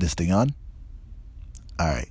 This 0.00 0.14
thing 0.14 0.32
on? 0.32 0.54
All 1.78 1.86
right. 1.86 2.08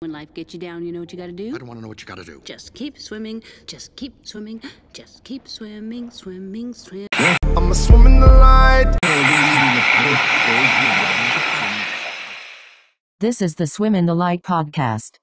When 0.00 0.12
life 0.12 0.34
gets 0.34 0.52
you 0.52 0.60
down, 0.60 0.84
you 0.84 0.92
know 0.92 1.00
what 1.00 1.12
you 1.14 1.18
gotta 1.18 1.32
do? 1.32 1.54
I 1.54 1.56
don't 1.56 1.66
want 1.66 1.78
to 1.78 1.82
know 1.82 1.88
what 1.88 2.02
you 2.02 2.06
got 2.06 2.18
to 2.18 2.24
do. 2.24 2.42
Just 2.44 2.74
keep 2.74 2.98
swimming, 2.98 3.42
just 3.66 3.96
keep 3.96 4.26
swimming, 4.26 4.60
just 4.92 5.24
keep 5.24 5.48
swimming, 5.48 6.10
swimming, 6.10 6.74
swimming. 6.74 7.08
I'ma 7.56 7.72
swim 7.72 8.06
in 8.06 8.20
the 8.20 8.26
light. 8.26 8.98
This 13.20 13.40
is 13.40 13.54
the 13.54 13.66
Swim 13.66 13.94
in 13.94 14.04
the 14.04 14.14
Light 14.14 14.42
podcast. 14.42 15.16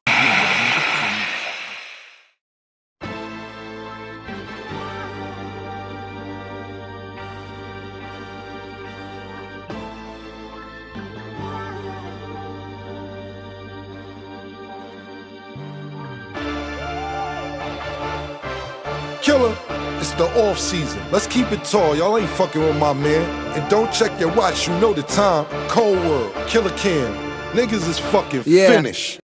Off 20.50 20.58
season. 20.58 21.00
Let's 21.12 21.28
keep 21.28 21.52
it 21.52 21.64
tall. 21.64 21.96
Y'all 21.96 22.18
ain't 22.18 22.30
fucking 22.32 22.60
with 22.60 22.76
my 22.78 22.92
man. 22.92 23.24
And 23.56 23.70
don't 23.70 23.94
check 23.94 24.20
your 24.20 24.34
watch. 24.34 24.68
You 24.68 24.74
know 24.80 24.94
the 24.94 25.04
time. 25.04 25.46
Cold 25.68 26.00
World, 26.00 26.34
Killer 26.48 26.76
Cam. 26.76 27.14
Niggas 27.52 27.88
is 27.88 28.00
fucking 28.00 28.42
finished. 28.42 29.20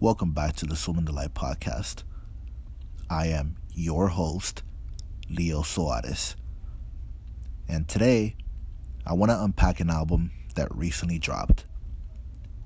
Welcome 0.00 0.32
back 0.32 0.56
to 0.56 0.66
the 0.66 0.74
Swim 0.74 0.96
in 0.96 1.04
the 1.04 1.12
Light 1.12 1.34
podcast. 1.34 2.04
I 3.10 3.26
am 3.26 3.56
your 3.74 4.08
host, 4.08 4.62
Leo 5.28 5.60
Soares. 5.60 6.34
And 7.68 7.86
today, 7.86 8.36
I 9.04 9.12
want 9.12 9.30
to 9.30 9.42
unpack 9.42 9.80
an 9.80 9.90
album 9.90 10.30
that 10.54 10.74
recently 10.74 11.18
dropped. 11.18 11.66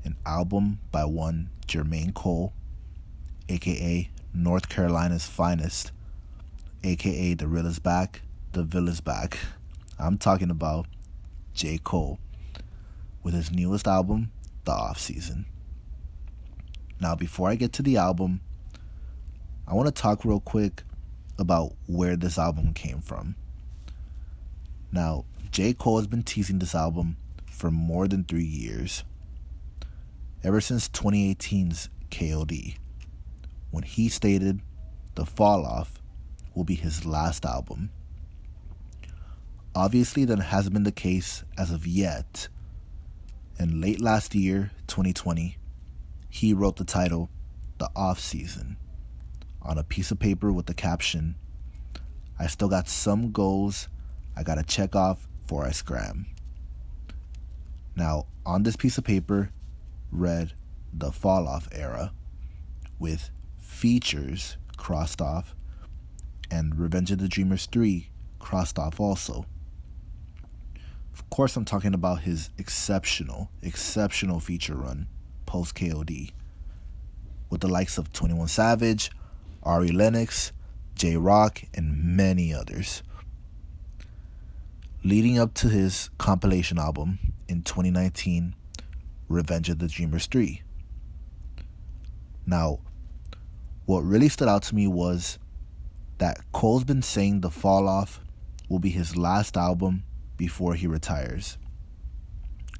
An 0.05 0.15
album 0.25 0.79
by 0.93 1.05
one 1.05 1.51
Jermaine 1.67 2.15
Cole, 2.15 2.53
aka 3.49 4.09
North 4.33 4.69
Carolina's 4.69 5.27
finest, 5.27 5.91
aka 6.85 7.33
The 7.33 7.49
Real 7.49 7.67
is 7.67 7.79
Back, 7.79 8.21
The 8.53 8.63
Vill 8.63 8.89
is 8.89 9.01
Back. 9.01 9.39
I'm 9.99 10.19
talking 10.19 10.51
about 10.51 10.87
J. 11.55 11.79
Cole 11.83 12.19
with 13.23 13.33
his 13.33 13.51
newest 13.51 13.89
album, 13.89 14.31
The 14.65 14.73
Off 14.73 14.99
Season. 14.99 15.47
Now, 17.01 17.15
before 17.15 17.49
I 17.49 17.55
get 17.55 17.73
to 17.75 17.83
the 17.83 17.97
album, 17.97 18.43
I 19.67 19.73
want 19.73 19.87
to 19.87 20.03
talk 20.03 20.27
real 20.27 20.41
quick 20.41 20.83
about 21.39 21.73
where 21.87 22.17
this 22.17 22.39
album 22.39 22.75
came 22.75 23.01
from. 23.01 23.35
Now, 24.93 25.25
J. 25.51 25.73
Cole 25.73 25.97
has 25.97 26.07
been 26.07 26.23
teasing 26.23 26.59
this 26.59 26.75
album 26.75 27.17
for 27.51 27.71
more 27.71 28.07
than 28.07 28.25
three 28.25 28.45
years. 28.45 29.05
Ever 30.43 30.61
since 30.61 30.91
2018's 30.91 31.89
KOD, 32.11 32.77
when 33.71 33.85
he 33.85 34.11
stated 34.11 34.61
The 35.15 35.25
Fall 35.25 35.65
Off 35.65 35.99
will 36.55 36.65
be 36.65 36.75
his 36.75 37.05
last 37.05 37.45
album. 37.45 37.91
Obviously, 39.75 40.25
that 40.25 40.39
hasn't 40.39 40.75
been 40.75 40.85
the 40.85 40.93
case 40.93 41.45
as 41.59 41.71
of 41.71 41.87
yet. 41.87 42.49
And 43.59 43.81
late 43.81 44.01
last 44.01 44.35
year, 44.35 44.71
2020, 44.87 45.59
he 46.29 46.53
wrote 46.53 46.77
the 46.77 46.85
title 46.85 47.31
The 47.79 47.91
Off 47.95 48.21
Season 48.21 48.77
on 49.63 49.79
a 49.79 49.85
piece 49.85 50.11
of 50.11 50.19
paper 50.19 50.53
with 50.53 50.67
the 50.67 50.75
caption 50.75 51.37
I 52.39 52.49
still 52.49 52.69
got 52.69 52.89
some 52.89 53.31
goals 53.31 53.89
I 54.37 54.43
gotta 54.43 54.65
check 54.65 54.97
off 54.97 55.29
before 55.43 55.65
I 55.65 55.71
scram. 55.71 56.27
Now, 57.95 58.27
on 58.45 58.65
this 58.65 58.77
piece 58.77 58.99
of 58.99 59.05
paper 59.05 59.51
read 60.11 60.53
the 60.93 61.13
Fall 61.13 61.47
Off 61.47 61.69
era 61.73 62.13
with 62.99 63.31
features 63.59 64.57
crossed 64.77 65.21
off 65.21 65.55
and 66.51 66.79
Revenge 66.79 67.11
of 67.11 67.19
the 67.19 67.29
Dreamers 67.29 67.67
3 67.67 68.09
crossed 68.39 68.79
off 68.79 69.01
also. 69.01 69.47
Of 71.13 71.31
course, 71.31 71.57
I'm 71.57 71.65
talking 71.65 71.95
about 71.95 72.23
his 72.23 72.51
exceptional, 72.59 73.51
exceptional 73.63 74.41
feature 74.41 74.75
run 74.75 75.07
post 75.47 75.75
KOD 75.75 76.33
with 77.51 77.61
the 77.61 77.69
likes 77.69 77.99
of 77.99 78.13
21 78.13 78.49
Savage, 78.49 79.11
Ari 79.63 79.89
Lennox, 79.89 80.53
Jay 80.95 81.17
Rock, 81.17 81.63
and 81.75 82.17
many 82.17 82.53
others. 82.53 83.03
Leading 85.05 85.39
up 85.39 85.55
to 85.55 85.69
his 85.69 86.11
compilation 86.19 86.79
album 86.79 87.19
in 87.49 87.63
2019, 87.63 88.55
Revenge 89.29 89.69
of 89.69 89.79
the 89.79 89.89
Dreamers 89.89 90.27
3. 90.27 90.63
Now, 92.47 92.81
what 93.87 94.01
really 94.01 94.29
stood 94.29 94.49
out 94.49 94.63
to 94.65 94.75
me 94.75 94.87
was 94.87 95.39
that 96.19 96.41
Cole's 96.53 96.85
been 96.85 97.03
saying 97.03 97.41
The 97.41 97.51
Fall 97.51 97.89
Off 97.89 98.21
will 98.69 98.79
be 98.79 98.91
his 98.91 99.17
last 99.17 99.57
album 99.57 100.05
before 100.37 100.75
he 100.75 100.87
retires. 100.87 101.59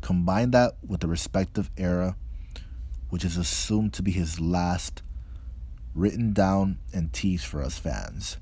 Combine 0.01 0.51
that 0.53 0.77
with 0.87 1.01
the 1.01 1.09
respective 1.09 1.71
era, 1.77 2.17
which 3.09 3.25
is 3.25 3.37
assumed 3.37 3.93
to 3.95 4.03
be 4.03 4.11
his 4.11 4.41
last, 4.41 5.03
written 5.95 6.33
down 6.33 6.79
and 6.93 7.13
teased 7.13 7.47
for 7.47 7.63
us 7.63 7.79
fans, 7.79 8.39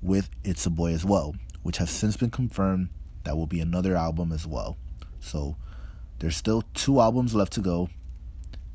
with 0.00 0.30
It's 0.44 0.66
a 0.66 0.70
Boy 0.70 0.92
as 0.92 1.04
well, 1.04 1.34
which 1.62 1.78
has 1.78 1.90
since 1.90 2.16
been 2.16 2.30
confirmed 2.30 2.90
that 3.24 3.36
will 3.36 3.46
be 3.46 3.60
another 3.60 3.96
album 3.96 4.32
as 4.32 4.46
well. 4.46 4.76
So 5.20 5.56
there's 6.18 6.36
still 6.36 6.62
two 6.74 7.00
albums 7.00 7.34
left 7.34 7.52
to 7.54 7.60
go, 7.60 7.90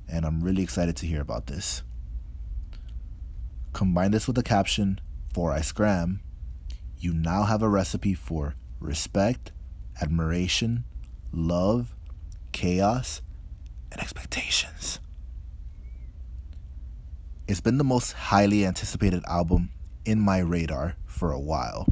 and 0.10 0.26
I'm 0.26 0.44
really 0.44 0.62
excited 0.62 0.98
to 0.98 1.08
hear 1.08 1.22
about 1.22 1.48
this. 1.48 1.84
Combine 3.74 4.12
this 4.12 4.28
with 4.28 4.36
the 4.36 4.44
caption, 4.44 5.00
For 5.34 5.52
I 5.52 5.62
Scram, 5.62 6.22
you 6.98 7.14
now 7.14 7.44
have 7.44 7.62
a 7.62 7.70
recipe 7.70 8.14
for 8.14 8.56
respect, 8.80 9.52
admiration, 10.02 10.84
love, 11.32 11.96
chaos, 12.52 13.22
and 13.92 14.02
expectations. 14.02 15.00
It's 17.48 17.62
been 17.62 17.78
the 17.78 17.84
most 17.84 18.14
highly 18.14 18.66
anticipated 18.66 19.24
album 19.28 19.72
in 20.06 20.20
my 20.20 20.40
radar 20.40 20.96
for 21.06 21.32
a 21.32 21.40
while. 21.40 21.88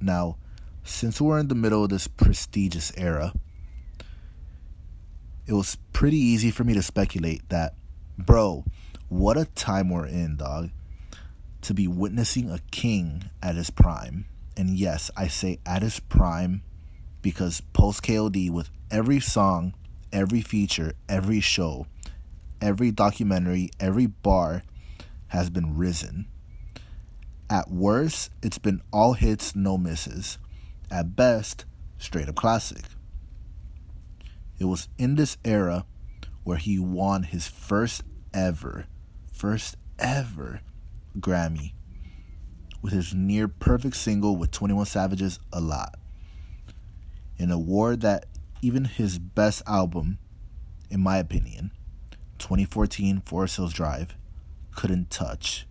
Now, 0.00 0.38
since 0.84 1.20
we're 1.20 1.38
in 1.38 1.48
the 1.48 1.54
middle 1.54 1.84
of 1.84 1.90
this 1.90 2.08
prestigious 2.08 2.92
era, 2.96 3.32
it 5.46 5.52
was 5.52 5.76
pretty 5.92 6.18
easy 6.18 6.50
for 6.50 6.64
me 6.64 6.74
to 6.74 6.82
speculate 6.82 7.48
that, 7.48 7.74
bro, 8.16 8.64
what 9.10 9.36
a 9.36 9.44
time 9.44 9.90
we're 9.90 10.06
in, 10.06 10.36
dog, 10.36 10.70
to 11.62 11.74
be 11.74 11.86
witnessing 11.86 12.48
a 12.48 12.60
king 12.70 13.24
at 13.42 13.56
his 13.56 13.68
prime. 13.68 14.24
And 14.56 14.70
yes, 14.70 15.10
I 15.16 15.26
say 15.26 15.58
at 15.66 15.82
his 15.82 16.00
prime 16.00 16.62
because 17.20 17.60
post 17.72 18.02
KOD, 18.02 18.50
with 18.50 18.70
every 18.90 19.20
song, 19.20 19.74
every 20.12 20.40
feature, 20.40 20.94
every 21.08 21.40
show, 21.40 21.86
every 22.60 22.92
documentary, 22.92 23.70
every 23.78 24.06
bar 24.06 24.62
has 25.28 25.50
been 25.50 25.76
risen. 25.76 26.26
At 27.50 27.68
worst, 27.68 28.30
it's 28.42 28.58
been 28.58 28.80
all 28.92 29.14
hits, 29.14 29.56
no 29.56 29.76
misses. 29.76 30.38
At 30.88 31.16
best, 31.16 31.64
straight 31.98 32.28
up 32.28 32.36
classic. 32.36 32.84
It 34.60 34.66
was 34.66 34.88
in 34.98 35.16
this 35.16 35.36
era 35.44 35.84
where 36.44 36.58
he 36.58 36.78
won 36.78 37.24
his 37.24 37.48
first 37.48 38.04
ever, 38.32 38.86
first 39.40 39.74
ever 39.98 40.60
Grammy 41.18 41.72
with 42.82 42.92
his 42.92 43.14
near 43.14 43.48
perfect 43.48 43.96
single 43.96 44.36
with 44.36 44.50
21 44.50 44.84
Savage's 44.84 45.40
A 45.50 45.62
Lot. 45.62 45.98
An 47.38 47.50
award 47.50 48.02
that 48.02 48.26
even 48.60 48.84
his 48.84 49.18
best 49.18 49.62
album, 49.66 50.18
in 50.90 51.00
my 51.00 51.16
opinion, 51.16 51.70
2014 52.38 53.22
Forest 53.22 53.56
Hills 53.56 53.72
Drive, 53.72 54.14
couldn't 54.76 55.08
touch. 55.08 55.66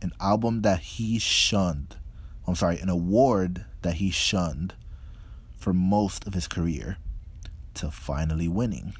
An 0.00 0.12
album 0.18 0.62
that 0.62 0.80
he 0.80 1.18
shunned, 1.18 1.98
I'm 2.46 2.54
sorry, 2.54 2.78
an 2.78 2.88
award 2.88 3.66
that 3.82 3.96
he 3.96 4.08
shunned 4.10 4.72
for 5.58 5.74
most 5.74 6.26
of 6.26 6.32
his 6.32 6.48
career 6.48 6.96
to 7.74 7.90
finally 7.90 8.48
winning. 8.48 8.94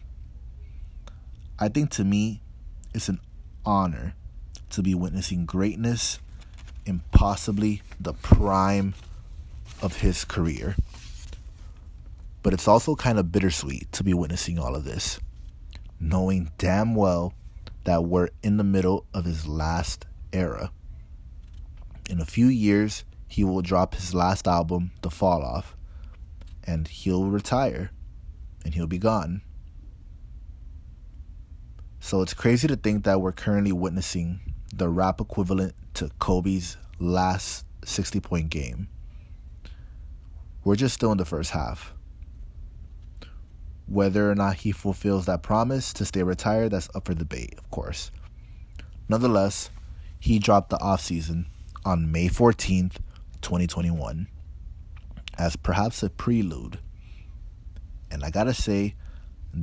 I 1.58 1.70
think 1.70 1.88
to 1.92 2.04
me, 2.04 2.42
it's 2.94 3.08
an 3.08 3.20
honor 3.64 4.14
to 4.70 4.82
be 4.82 4.94
witnessing 4.94 5.46
greatness 5.46 6.18
in 6.86 7.02
possibly 7.12 7.82
the 8.00 8.12
prime 8.14 8.94
of 9.82 9.98
his 9.98 10.24
career. 10.24 10.76
But 12.42 12.54
it's 12.54 12.68
also 12.68 12.94
kind 12.94 13.18
of 13.18 13.32
bittersweet 13.32 13.92
to 13.92 14.04
be 14.04 14.14
witnessing 14.14 14.58
all 14.58 14.74
of 14.74 14.84
this, 14.84 15.20
knowing 16.00 16.50
damn 16.58 16.94
well 16.94 17.34
that 17.84 18.04
we're 18.04 18.30
in 18.42 18.56
the 18.56 18.64
middle 18.64 19.06
of 19.12 19.24
his 19.24 19.46
last 19.46 20.06
era. 20.32 20.70
In 22.08 22.20
a 22.20 22.26
few 22.26 22.46
years, 22.46 23.04
he 23.26 23.44
will 23.44 23.60
drop 23.60 23.94
his 23.94 24.14
last 24.14 24.48
album, 24.48 24.92
The 25.02 25.10
Fall 25.10 25.42
Off, 25.42 25.76
and 26.64 26.88
he'll 26.88 27.26
retire. 27.26 27.90
and 28.64 28.74
he'll 28.74 28.86
be 28.86 28.98
gone. 28.98 29.40
So 32.00 32.22
it's 32.22 32.34
crazy 32.34 32.68
to 32.68 32.76
think 32.76 33.04
that 33.04 33.20
we're 33.20 33.32
currently 33.32 33.72
witnessing 33.72 34.40
the 34.72 34.88
rap 34.88 35.20
equivalent 35.20 35.74
to 35.94 36.10
Kobe's 36.18 36.76
last 36.98 37.64
60 37.84 38.20
point 38.20 38.50
game. 38.50 38.88
We're 40.64 40.76
just 40.76 40.94
still 40.94 41.12
in 41.12 41.18
the 41.18 41.24
first 41.24 41.50
half. 41.50 41.92
Whether 43.86 44.30
or 44.30 44.34
not 44.34 44.56
he 44.56 44.72
fulfills 44.72 45.26
that 45.26 45.42
promise 45.42 45.92
to 45.94 46.04
stay 46.04 46.22
retired, 46.22 46.72
that's 46.72 46.90
up 46.94 47.06
for 47.06 47.14
debate, 47.14 47.54
of 47.58 47.70
course. 47.70 48.10
Nonetheless, 49.08 49.70
he 50.20 50.38
dropped 50.38 50.70
the 50.70 50.76
offseason 50.78 51.46
on 51.84 52.12
May 52.12 52.28
14th, 52.28 52.98
2021, 53.40 54.28
as 55.38 55.56
perhaps 55.56 56.02
a 56.02 56.10
prelude. 56.10 56.78
And 58.10 58.22
I 58.22 58.30
gotta 58.30 58.52
say, 58.52 58.94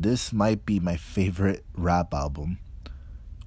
this 0.03 0.33
might 0.33 0.65
be 0.65 0.79
my 0.79 0.97
favorite 0.97 1.63
rap 1.75 2.13
album 2.13 2.59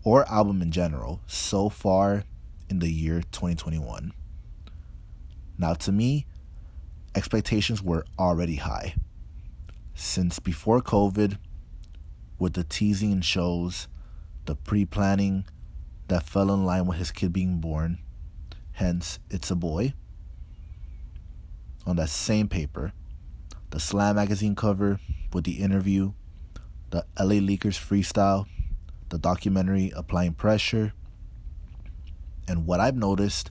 or 0.05 0.29
album 0.31 0.62
in 0.62 0.71
general 0.71 1.21
so 1.27 1.69
far 1.69 2.25
in 2.69 2.79
the 2.79 2.91
year 2.91 3.23
2021. 3.33 4.12
Now, 5.59 5.75
to 5.75 5.93
me, 5.93 6.27
expectations 7.15 7.83
were 7.83 8.05
already 8.19 8.56
high. 8.56 8.95
Since 9.95 10.39
before 10.39 10.81
COVID, 10.81 11.39
with 12.39 12.55
the 12.55 12.62
teasing 12.62 13.12
and 13.12 13.25
shows, 13.25 13.89
the 14.44 14.55
pre 14.55 14.85
planning 14.85 15.44
that 16.06 16.23
fell 16.23 16.53
in 16.53 16.65
line 16.65 16.87
with 16.87 16.99
his 16.99 17.11
kid 17.11 17.33
being 17.33 17.59
born, 17.59 17.99
hence, 18.73 19.19
it's 19.31 19.51
a 19.51 19.56
boy. 19.56 19.94
On 21.85 21.97
that 21.97 22.11
same 22.11 22.49
paper, 22.49 22.93
the 23.71 23.81
Slam 23.81 24.17
magazine 24.17 24.55
cover 24.55 25.01
with 25.33 25.44
the 25.44 25.59
interview, 25.61 26.12
the 26.90 27.05
LA 27.19 27.37
Leakers 27.37 27.79
freestyle, 27.79 28.46
the 29.08 29.19
documentary 29.19 29.93
Applying 29.94 30.35
Pressure, 30.35 30.93
and 32.46 32.67
what 32.67 32.81
I've 32.81 32.96
noticed, 32.96 33.50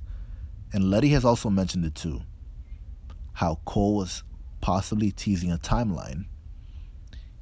and 0.74 0.90
Letty 0.90 1.10
has 1.10 1.24
also 1.24 1.50
mentioned 1.50 1.86
it 1.86 1.96
too, 1.96 2.22
how 3.34 3.60
Cole 3.66 3.96
was 3.96 4.24
possibly 4.62 5.12
teasing 5.12 5.52
a 5.52 5.58
timeline. 5.58 6.26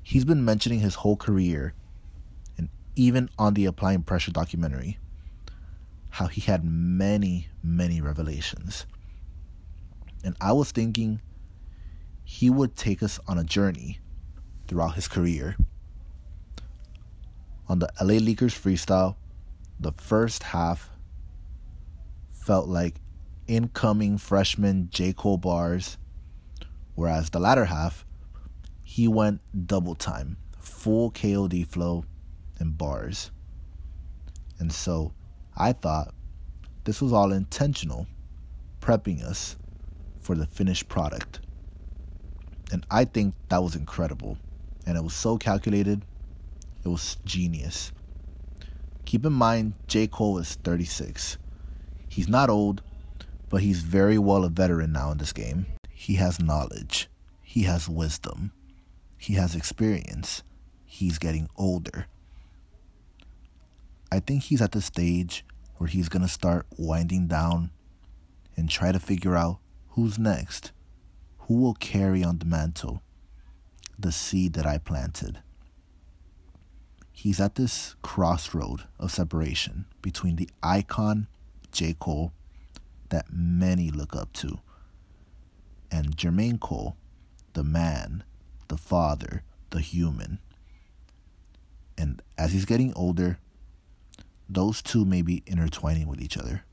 He's 0.04 0.26
been 0.26 0.46
mentioning 0.46 0.80
his 0.80 0.96
whole 0.96 1.16
career, 1.16 1.74
and 2.58 2.70
even 2.96 3.30
on 3.40 3.54
the 3.54 3.66
Applying 3.66 4.04
Pressure 4.04 4.32
documentary, 4.32 5.00
how 6.10 6.28
he 6.28 6.42
had 6.42 6.64
many, 6.64 7.48
many 7.64 8.02
revelations. 8.02 8.86
And 10.24 10.36
I 10.40 10.52
was 10.54 10.72
thinking 10.72 11.22
he 12.24 12.50
would 12.50 12.76
take 12.76 13.04
us 13.04 13.20
on 13.28 13.38
a 13.38 13.44
journey 13.44 14.00
throughout 14.68 14.96
his 14.96 15.08
career. 15.08 15.56
On 17.68 17.80
the 17.80 17.90
LA 18.00 18.16
Leakers 18.16 18.54
freestyle, 18.54 19.16
the 19.80 19.92
first 19.94 20.44
half 20.44 20.90
felt 22.32 22.68
like 22.68 23.02
incoming 23.48 24.18
freshman 24.18 24.90
J. 24.92 25.14
Cole 25.14 25.38
bars, 25.38 25.98
whereas 26.94 27.30
the 27.32 27.40
latter 27.40 27.66
half, 27.66 28.06
he 28.84 29.08
went 29.08 29.42
double 29.68 29.96
time, 29.96 30.38
full 30.60 31.12
KOD 31.12 31.68
flow 31.68 32.06
and 32.60 32.78
bars. 32.78 33.32
And 34.60 34.72
so 34.72 35.14
I 35.58 35.74
thought 35.74 36.14
this 36.84 37.02
was 37.02 37.12
all 37.12 37.32
intentional, 37.32 38.06
prepping 38.80 39.24
us 39.24 39.58
for 40.20 40.36
the 40.36 40.46
finished 40.46 40.88
product. 40.88 41.40
And 42.72 42.86
I 42.90 43.06
think 43.06 43.34
that 43.50 43.62
was 43.64 43.76
incredible. 43.76 44.38
And 44.86 44.98
it 44.98 45.04
was 45.04 45.14
so 45.14 45.38
calculated, 45.38 46.06
it 46.86 46.88
was 46.88 47.18
genius. 47.26 47.92
Keep 49.06 49.26
in 49.26 49.34
mind, 49.34 49.74
J. 49.88 50.08
Cole 50.08 50.38
is 50.38 50.56
36. 50.64 51.38
He's 52.08 52.30
not 52.30 52.50
old, 52.50 52.84
but 53.50 53.62
he's 53.62 53.82
very 53.82 54.20
well 54.20 54.46
a 54.46 54.50
veteran 54.50 54.92
now 54.92 55.12
in 55.12 55.18
this 55.18 55.34
game. 55.34 55.66
He 55.90 56.16
has 56.16 56.40
knowledge, 56.40 57.10
he 57.42 57.64
has 57.64 57.90
wisdom, 57.90 58.52
he 59.18 59.34
has 59.34 59.56
experience. 59.56 60.44
He's 60.86 61.18
getting 61.18 61.50
older. 61.58 62.08
I 64.12 64.20
think 64.22 64.44
he's 64.44 64.62
at 64.62 64.72
the 64.72 64.82
stage 64.82 65.44
where 65.76 65.90
he's 65.90 66.08
going 66.08 66.22
to 66.22 66.28
start 66.30 66.68
winding 66.78 67.28
down 67.28 67.72
and 68.56 68.70
try 68.70 68.94
to 68.94 69.00
figure 69.00 69.36
out 69.36 69.60
who's 69.90 70.18
next. 70.18 70.72
Who 71.40 71.56
will 71.56 71.74
carry 71.74 72.24
on 72.24 72.38
the 72.38 72.46
mantle, 72.46 73.02
the 74.00 74.12
seed 74.12 74.54
that 74.54 74.66
I 74.66 74.78
planted? 74.78 75.42
He's 77.18 77.40
at 77.40 77.56
this 77.56 77.96
crossroad 78.02 78.84
of 79.00 79.10
separation 79.10 79.86
between 80.02 80.36
the 80.36 80.50
icon 80.62 81.28
J. 81.72 81.96
Cole 81.98 82.34
that 83.10 83.28
many 83.32 83.90
look 83.90 84.16
up 84.16 84.34
to, 84.34 84.60
and 85.90 86.18
Jermaine 86.18 86.60
Cole, 86.60 86.98
the 87.54 87.64
man, 87.64 88.24
the 88.68 88.78
father, 88.78 89.44
the 89.70 89.80
human. 89.80 90.40
And 91.98 92.22
as 92.38 92.52
he's 92.52 92.66
getting 92.66 92.94
older, 92.96 93.40
those 94.50 94.82
two 94.82 95.06
may 95.06 95.22
be 95.22 95.42
intertwining 95.48 96.08
with 96.08 96.22
each 96.22 96.38
other. 96.38 96.66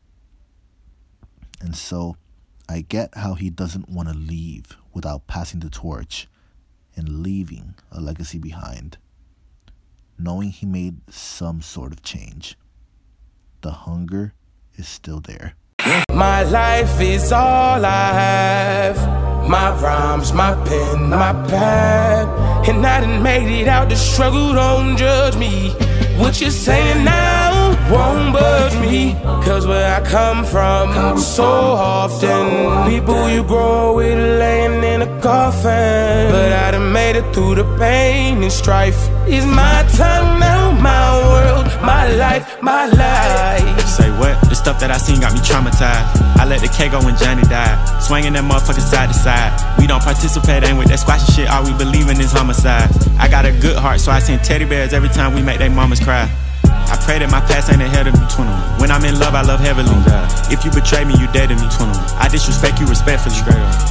And 1.60 1.76
so 1.76 2.16
I 2.68 2.80
get 2.80 3.14
how 3.14 3.34
he 3.34 3.48
doesn't 3.48 3.88
want 3.88 4.08
to 4.08 4.14
leave 4.14 4.76
without 4.92 5.28
passing 5.28 5.60
the 5.60 5.70
torch 5.70 6.26
and 6.96 7.22
leaving 7.22 7.76
a 7.92 8.00
legacy 8.00 8.38
behind, 8.38 8.98
knowing 10.18 10.50
he 10.50 10.66
made 10.66 10.96
some 11.10 11.62
sort 11.62 11.92
of 11.92 12.02
change. 12.02 12.56
The 13.62 13.70
hunger 13.70 14.34
is 14.76 14.88
still 14.88 15.20
there. 15.20 15.54
My 16.12 16.42
life 16.44 17.00
is 17.00 17.32
all 17.32 17.84
I 17.84 18.12
have. 18.12 19.48
My 19.48 19.70
rhymes, 19.80 20.32
my 20.32 20.54
pen, 20.64 21.10
my 21.10 21.32
pad. 21.48 22.68
And 22.68 22.86
I 22.86 23.00
done 23.00 23.22
made 23.22 23.60
it 23.60 23.68
out 23.68 23.88
the 23.88 23.96
struggle, 23.96 24.52
don't 24.52 24.96
judge 24.96 25.36
me. 25.36 25.70
What 26.18 26.40
you're 26.40 26.50
saying 26.50 27.04
now 27.04 27.41
won't 27.90 28.32
budge 28.32 28.76
me. 28.80 29.14
Cause 29.44 29.66
where 29.66 29.94
I 29.94 30.00
come 30.06 30.44
from, 30.44 31.18
so 31.18 31.44
often, 31.44 32.90
people 32.90 33.28
you 33.28 33.42
grow 33.42 33.96
with 33.96 34.18
laying 34.38 34.82
in 34.84 35.02
a 35.02 35.20
coffin. 35.20 36.30
But 36.30 36.52
I 36.52 36.70
done 36.70 36.92
made 36.92 37.16
it 37.16 37.34
through 37.34 37.56
the 37.56 37.64
pain 37.78 38.42
and 38.42 38.52
strife. 38.52 39.08
It's 39.26 39.46
my 39.46 39.82
time 39.96 40.38
now, 40.38 40.72
my 40.80 41.18
world, 41.28 41.66
my 41.82 42.08
life, 42.14 42.62
my 42.62 42.86
life. 42.86 43.86
Say 43.86 44.10
what? 44.18 44.40
The 44.48 44.54
stuff 44.54 44.78
that 44.80 44.90
I 44.90 44.98
seen 44.98 45.20
got 45.20 45.32
me 45.32 45.40
traumatized. 45.40 46.22
I 46.38 46.44
let 46.44 46.60
the 46.60 46.68
K 46.68 46.88
go 46.88 46.98
when 47.04 47.16
Johnny 47.16 47.42
died. 47.42 47.76
Swinging 48.02 48.32
that 48.34 48.44
motherfucker 48.44 48.80
side 48.80 49.08
to 49.08 49.14
side. 49.14 49.52
We 49.78 49.86
don't 49.86 50.02
participate, 50.02 50.64
ain't 50.64 50.78
with 50.78 50.88
that 50.88 51.00
squashy 51.00 51.32
shit. 51.32 51.50
All 51.50 51.64
we 51.64 51.72
believe 51.74 52.08
in 52.08 52.20
is 52.20 52.32
homicide. 52.32 52.90
I 53.18 53.28
got 53.28 53.44
a 53.44 53.52
good 53.52 53.76
heart, 53.76 54.00
so 54.00 54.12
I 54.12 54.18
send 54.20 54.44
teddy 54.44 54.64
bears 54.64 54.92
every 54.92 55.08
time 55.08 55.34
we 55.34 55.42
make 55.42 55.58
they 55.58 55.68
mamas 55.68 56.00
cry. 56.00 56.30
I 56.92 57.00
pray 57.00 57.16
that 57.24 57.32
my 57.32 57.40
past 57.48 57.72
ain't 57.72 57.80
ahead 57.80 58.04
of 58.04 58.12
me. 58.12 58.20
21. 58.28 58.52
When 58.76 58.92
I'm 58.92 59.00
in 59.08 59.16
love, 59.16 59.32
I 59.32 59.40
love 59.40 59.64
heavily. 59.64 59.88
Oh, 59.88 60.52
if 60.52 60.60
you 60.60 60.68
betray 60.68 61.08
me, 61.08 61.16
you 61.16 61.24
dead 61.32 61.48
to 61.48 61.56
me. 61.56 61.64
21. 61.72 61.88
I 62.20 62.28
disrespect 62.28 62.76
you 62.76 62.84
respectfully. 62.84 63.32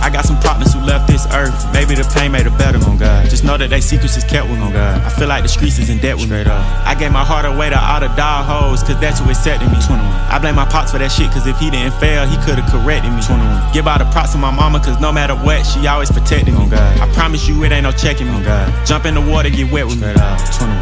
I 0.06 0.14
got 0.14 0.30
some 0.30 0.38
partners 0.38 0.70
who 0.70 0.86
left 0.86 1.10
this 1.10 1.26
earth. 1.34 1.58
Maybe 1.74 1.98
the 1.98 2.06
pain 2.14 2.30
made 2.30 2.46
it 2.46 2.54
better. 2.62 2.78
Oh, 2.86 2.94
on 2.94 3.02
God. 3.02 3.26
Just 3.26 3.42
know 3.42 3.58
that 3.58 3.74
they 3.74 3.82
secrets 3.82 4.22
is 4.22 4.24
kept 4.24 4.46
with 4.46 4.62
me. 4.62 4.70
Oh, 4.70 4.78
God. 4.78 5.02
I 5.02 5.10
feel 5.10 5.26
like 5.26 5.42
the 5.42 5.50
streets 5.50 5.82
is 5.82 5.90
in 5.90 5.98
debt 5.98 6.14
with 6.14 6.30
me. 6.30 6.46
Up. 6.46 6.62
I 6.86 6.94
gave 6.94 7.10
my 7.10 7.26
heart 7.26 7.50
away 7.50 7.74
to 7.74 7.80
all 7.82 8.00
the 8.06 8.14
dog 8.14 8.46
hoes, 8.46 8.86
cause 8.86 9.02
that's 9.02 9.18
who 9.18 9.34
accepted 9.34 9.66
me. 9.74 9.82
21. 9.82 9.98
I 10.30 10.38
blame 10.38 10.54
my 10.54 10.70
pops 10.70 10.94
for 10.94 11.02
that 11.02 11.10
shit, 11.10 11.34
cause 11.34 11.50
if 11.50 11.58
he 11.58 11.74
didn't 11.74 11.98
fail, 11.98 12.30
he 12.30 12.38
could've 12.46 12.70
corrected 12.70 13.10
me. 13.10 13.26
21. 13.26 13.74
Give 13.74 13.90
all 13.90 13.98
the 13.98 14.06
props 14.14 14.34
to 14.34 14.38
my 14.38 14.54
mama, 14.54 14.78
cause 14.78 15.02
no 15.02 15.10
matter 15.10 15.34
what, 15.34 15.66
she 15.66 15.90
always 15.90 16.14
protected 16.14 16.54
me. 16.54 16.70
God. 16.70 17.02
I 17.02 17.10
promise 17.18 17.50
you, 17.50 17.58
it 17.66 17.74
ain't 17.74 17.84
no 17.84 17.92
checking 17.92 18.30
me. 18.30 18.38
God. 18.46 18.70
Jump 18.86 19.10
in 19.10 19.18
the 19.18 19.26
water, 19.26 19.50
get 19.50 19.74
wet 19.74 19.90
with 19.90 19.98
me. 19.98 20.14
21. 20.14 20.78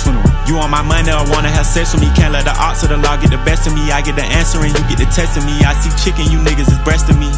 21. 0.00 0.29
You 0.50 0.58
on 0.58 0.68
my 0.68 0.82
money 0.82 1.12
or 1.12 1.22
wanna 1.30 1.48
have 1.48 1.64
sex 1.64 1.94
with 1.94 2.02
me? 2.02 2.08
Can't 2.16 2.32
let 2.32 2.44
the 2.44 2.50
odds 2.50 2.82
of 2.82 2.88
the 2.88 2.96
law 2.96 3.16
get 3.16 3.30
the 3.30 3.36
best 3.46 3.68
of 3.68 3.72
me. 3.72 3.92
I 3.92 4.02
get 4.02 4.16
the 4.16 4.24
answer 4.24 4.58
and 4.58 4.76
you 4.76 4.82
get 4.88 4.98
the 4.98 5.04
test 5.04 5.36
of 5.36 5.44
me. 5.46 5.52
I 5.62 5.74
see 5.78 6.10
chicken, 6.10 6.26
you 6.26 6.38
niggas 6.38 6.66
is 6.66 6.78
breasting 6.80 7.20
me. 7.20 7.30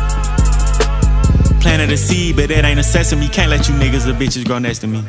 Planted 1.61 1.93
a 1.93 1.97
seed, 1.99 2.37
but 2.37 2.51
it 2.51 2.65
ain't 2.65 2.81
a 2.81 2.83
sesame. 2.83 3.29
Can't 3.29 3.51
let 3.51 3.69
you 3.69 3.75
niggas 3.75 4.09
or 4.09 4.15
bitches 4.15 4.47
grow 4.47 4.59
next 4.59 4.79
to 4.79 4.87
me. 4.87 5.05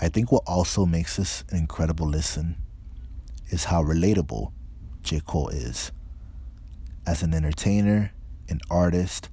I 0.00 0.08
think 0.08 0.32
what 0.32 0.42
also 0.46 0.86
makes 0.86 1.18
this 1.18 1.44
an 1.50 1.58
incredible 1.58 2.06
listen 2.06 2.56
is 3.50 3.64
how 3.64 3.84
relatable 3.84 4.52
J. 5.02 5.20
Cole 5.20 5.50
is 5.50 5.92
as 7.06 7.22
an 7.22 7.34
entertainer, 7.34 8.14
an 8.48 8.60
artist, 8.70 9.28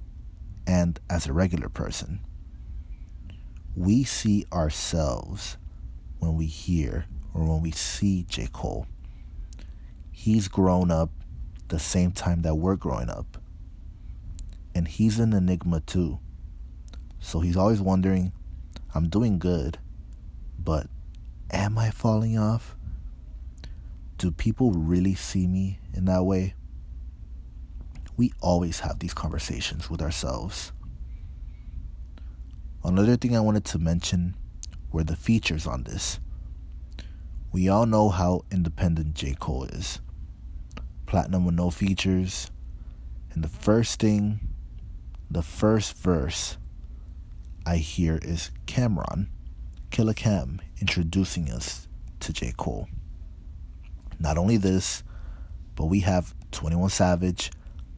and 0.68 1.00
as 1.10 1.28
a 1.28 1.32
regular 1.32 1.70
person. 1.70 2.20
We 3.74 4.04
see 4.04 4.46
ourselves 4.52 5.56
when 6.20 6.36
we 6.36 6.46
hear 6.46 7.06
or 7.34 7.44
when 7.44 7.62
we 7.62 7.72
see 7.72 8.26
J. 8.28 8.48
Cole. 8.52 8.88
He's 10.12 10.48
grown 10.48 10.92
up 10.92 11.10
the 11.70 11.80
same 11.80 12.12
time 12.12 12.42
that 12.44 12.56
we're 12.56 12.76
growing 12.76 13.10
up. 13.10 13.38
And 14.76 14.88
he's 14.88 15.20
an 15.20 15.34
enigma 15.34 15.82
too. 15.82 16.20
So 17.20 17.40
he's 17.40 17.58
always 17.58 17.82
wondering 17.82 18.34
I'm 18.94 19.08
doing 19.08 19.40
good, 19.40 19.78
but 20.60 20.88
am 21.50 21.78
I 21.78 21.92
falling 21.92 22.38
off? 22.38 22.76
Do 24.18 24.32
people 24.32 24.72
really 24.72 25.16
see 25.16 25.48
me 25.48 25.80
in 25.94 26.06
that 26.06 26.24
way? 26.24 26.56
We 28.18 28.34
always 28.42 28.82
have 28.82 29.00
these 29.00 29.14
conversations 29.14 29.90
with 29.90 30.02
ourselves. 30.02 30.74
Another 32.84 33.16
thing 33.16 33.36
I 33.36 33.40
wanted 33.40 33.64
to 33.66 33.80
mention 33.80 34.36
were 34.92 35.04
the 35.04 35.16
features 35.16 35.66
on 35.66 35.84
this. 35.84 36.20
We 37.54 37.68
all 37.68 37.86
know 37.86 38.08
how 38.08 38.46
independent 38.50 39.14
J. 39.14 39.36
Cole 39.38 39.66
is. 39.66 40.00
Platinum 41.06 41.44
with 41.44 41.56
no 41.56 41.70
features. 41.70 42.50
And 43.34 43.44
the 43.44 43.50
first 43.50 44.00
thing, 44.00 44.40
the 45.30 45.42
first 45.42 45.98
verse 45.98 46.58
I 47.66 47.78
hear 47.78 48.20
is 48.22 48.52
Cam'ron, 48.68 49.28
Killer 49.90 50.14
Cam, 50.14 50.62
introducing 50.80 51.52
us 51.52 51.90
to 52.22 52.32
J. 52.32 52.54
Cole. 52.56 52.88
Not 54.18 54.38
only 54.38 54.56
this, 54.56 55.04
but 55.76 55.88
we 55.88 56.02
have 56.02 56.34
21 56.52 56.90
Savage, 56.90 57.52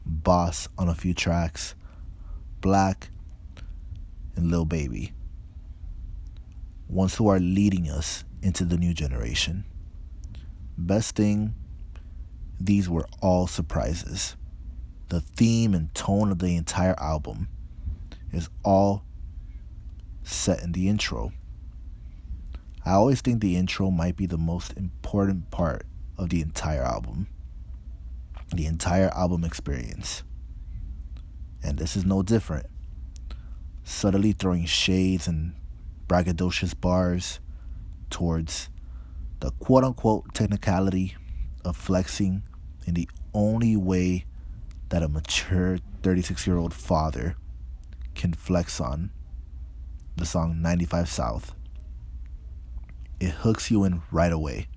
Bas 0.04 0.68
on 0.76 0.88
a 0.88 0.94
few 0.94 1.14
tracks, 1.14 1.76
6LACK, 2.60 3.08
and 4.34 4.50
Lil 4.50 4.64
Baby. 4.64 5.12
Ones 6.88 7.14
who 7.14 7.28
are 7.28 7.38
leading 7.38 7.88
us 7.88 8.24
into 8.44 8.64
the 8.66 8.76
new 8.76 8.92
generation. 8.92 9.64
Best 10.76 11.16
thing, 11.16 11.54
these 12.60 12.90
were 12.90 13.06
all 13.22 13.46
surprises. 13.46 14.36
The 15.08 15.20
theme 15.20 15.72
and 15.72 15.92
tone 15.94 16.30
of 16.30 16.40
the 16.40 16.54
entire 16.54 16.94
album 16.98 17.48
is 18.32 18.50
all 18.62 19.02
set 20.22 20.62
in 20.62 20.72
the 20.72 20.88
intro. 20.88 21.32
I 22.84 22.92
always 22.92 23.22
think 23.22 23.40
the 23.40 23.56
intro 23.56 23.90
might 23.90 24.14
be 24.14 24.26
the 24.26 24.36
most 24.36 24.76
important 24.76 25.50
part 25.50 25.86
of 26.18 26.28
the 26.28 26.42
entire 26.42 26.82
album, 26.82 27.28
the 28.54 28.66
entire 28.66 29.08
album 29.14 29.42
experience. 29.42 30.22
And 31.62 31.78
this 31.78 31.96
is 31.96 32.04
no 32.04 32.22
different. 32.22 32.66
Subtly 33.84 34.32
throwing 34.32 34.66
shades 34.66 35.26
and 35.26 35.54
braggadocious 36.06 36.78
bars 36.78 37.40
towards 38.10 38.68
the 39.40 39.50
quote 39.52 39.84
unquote 39.84 40.34
technicality 40.34 41.16
of 41.64 41.76
flexing 41.76 42.42
in 42.86 42.94
the 42.94 43.08
only 43.32 43.76
way 43.76 44.24
that 44.90 45.02
a 45.02 45.08
mature 45.08 45.78
36 46.02 46.46
year 46.46 46.56
old 46.56 46.72
father 46.72 47.36
can 48.14 48.32
flex 48.32 48.80
on 48.80 49.10
the 50.16 50.26
song 50.26 50.62
95 50.62 51.08
South. 51.08 51.54
It 53.18 53.30
hooks 53.30 53.70
you 53.70 53.84
in 53.84 54.02
right 54.10 54.32
away. 54.32 54.68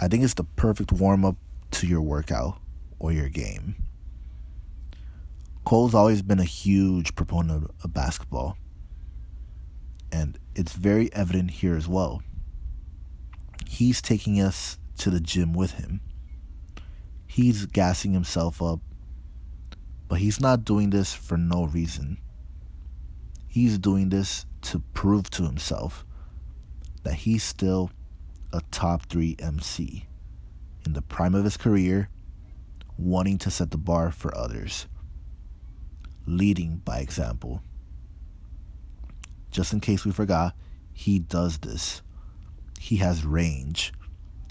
I 0.00 0.08
think 0.08 0.22
it's 0.22 0.34
the 0.34 0.44
perfect 0.44 0.92
warm 0.92 1.24
up 1.24 1.36
to 1.72 1.86
your 1.86 2.02
workout 2.02 2.60
or 2.98 3.12
your 3.12 3.28
game. 3.28 3.76
Cole's 5.64 5.94
always 5.94 6.22
been 6.22 6.38
a 6.38 6.44
huge 6.44 7.14
proponent 7.14 7.70
of 7.82 7.92
basketball 7.92 8.56
and 10.10 10.38
it's 10.54 10.72
very 10.72 11.12
evident 11.12 11.50
here 11.50 11.76
as 11.76 11.88
well. 11.88 12.22
He's 13.66 14.00
taking 14.00 14.40
us 14.40 14.78
to 14.98 15.10
the 15.10 15.20
gym 15.20 15.52
with 15.52 15.72
him. 15.72 16.00
He's 17.26 17.66
gassing 17.66 18.12
himself 18.12 18.60
up, 18.62 18.80
but 20.08 20.18
he's 20.18 20.40
not 20.40 20.64
doing 20.64 20.90
this 20.90 21.14
for 21.14 21.36
no 21.36 21.66
reason. 21.66 22.18
He's 23.46 23.78
doing 23.78 24.08
this 24.08 24.46
to 24.62 24.80
prove 24.94 25.30
to 25.30 25.44
himself 25.44 26.04
that 27.04 27.14
he's 27.14 27.44
still 27.44 27.90
a 28.52 28.62
top 28.70 29.06
3 29.06 29.36
MC 29.38 30.06
in 30.84 30.94
the 30.94 31.02
prime 31.02 31.34
of 31.34 31.44
his 31.44 31.56
career, 31.56 32.08
wanting 32.96 33.38
to 33.38 33.50
set 33.50 33.70
the 33.70 33.78
bar 33.78 34.10
for 34.10 34.36
others, 34.36 34.86
leading 36.26 36.78
by 36.78 36.98
example 36.98 37.62
just 39.50 39.72
in 39.72 39.80
case 39.80 40.04
we 40.04 40.12
forgot, 40.12 40.54
he 40.92 41.18
does 41.18 41.58
this. 41.58 42.02
He 42.78 42.96
has 42.96 43.24
range. 43.24 43.92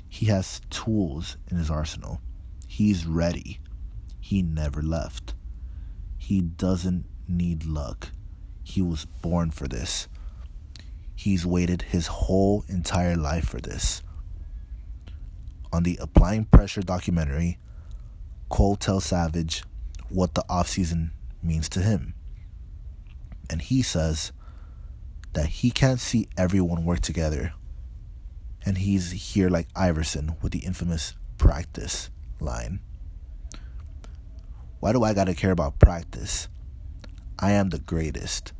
He 0.09 0.27
has 0.27 0.61
tools 0.69 1.37
in 1.49 1.57
his 1.57 1.69
arsenal. 1.69 2.21
He's 2.67 3.05
ready. 3.05 3.59
He 4.19 4.41
never 4.41 4.81
left. 4.81 5.33
He 6.17 6.41
doesn't 6.41 7.05
need 7.27 7.65
luck. 7.65 8.09
He 8.63 8.81
was 8.81 9.05
born 9.05 9.51
for 9.51 9.67
this. 9.67 10.07
He's 11.15 11.45
waited 11.45 11.83
his 11.83 12.07
whole 12.07 12.65
entire 12.67 13.15
life 13.15 13.47
for 13.47 13.59
this. 13.59 14.03
On 15.71 15.83
the 15.83 15.97
Applying 16.01 16.45
Pressure 16.45 16.81
documentary, 16.81 17.59
Cole 18.49 18.75
tells 18.75 19.05
Savage 19.05 19.63
what 20.09 20.33
the 20.33 20.43
offseason 20.49 21.11
means 21.41 21.69
to 21.69 21.81
him. 21.81 22.13
And 23.49 23.61
he 23.61 23.81
says, 23.81 24.31
that 25.33 25.47
he 25.47 25.71
can't 25.71 25.99
see 25.99 26.27
everyone 26.37 26.85
work 26.85 27.01
together. 27.01 27.53
And 28.65 28.77
he's 28.77 29.11
here 29.11 29.49
like 29.49 29.67
Iverson 29.75 30.35
with 30.41 30.51
the 30.51 30.59
infamous 30.59 31.13
practice 31.37 32.09
line. 32.39 32.79
Why 34.79 34.91
do 34.91 35.03
I 35.03 35.13
gotta 35.13 35.33
care 35.33 35.51
about 35.51 35.79
practice? 35.79 36.47
I 37.39 37.51
am 37.51 37.69
the 37.69 37.79
greatest. 37.79 38.53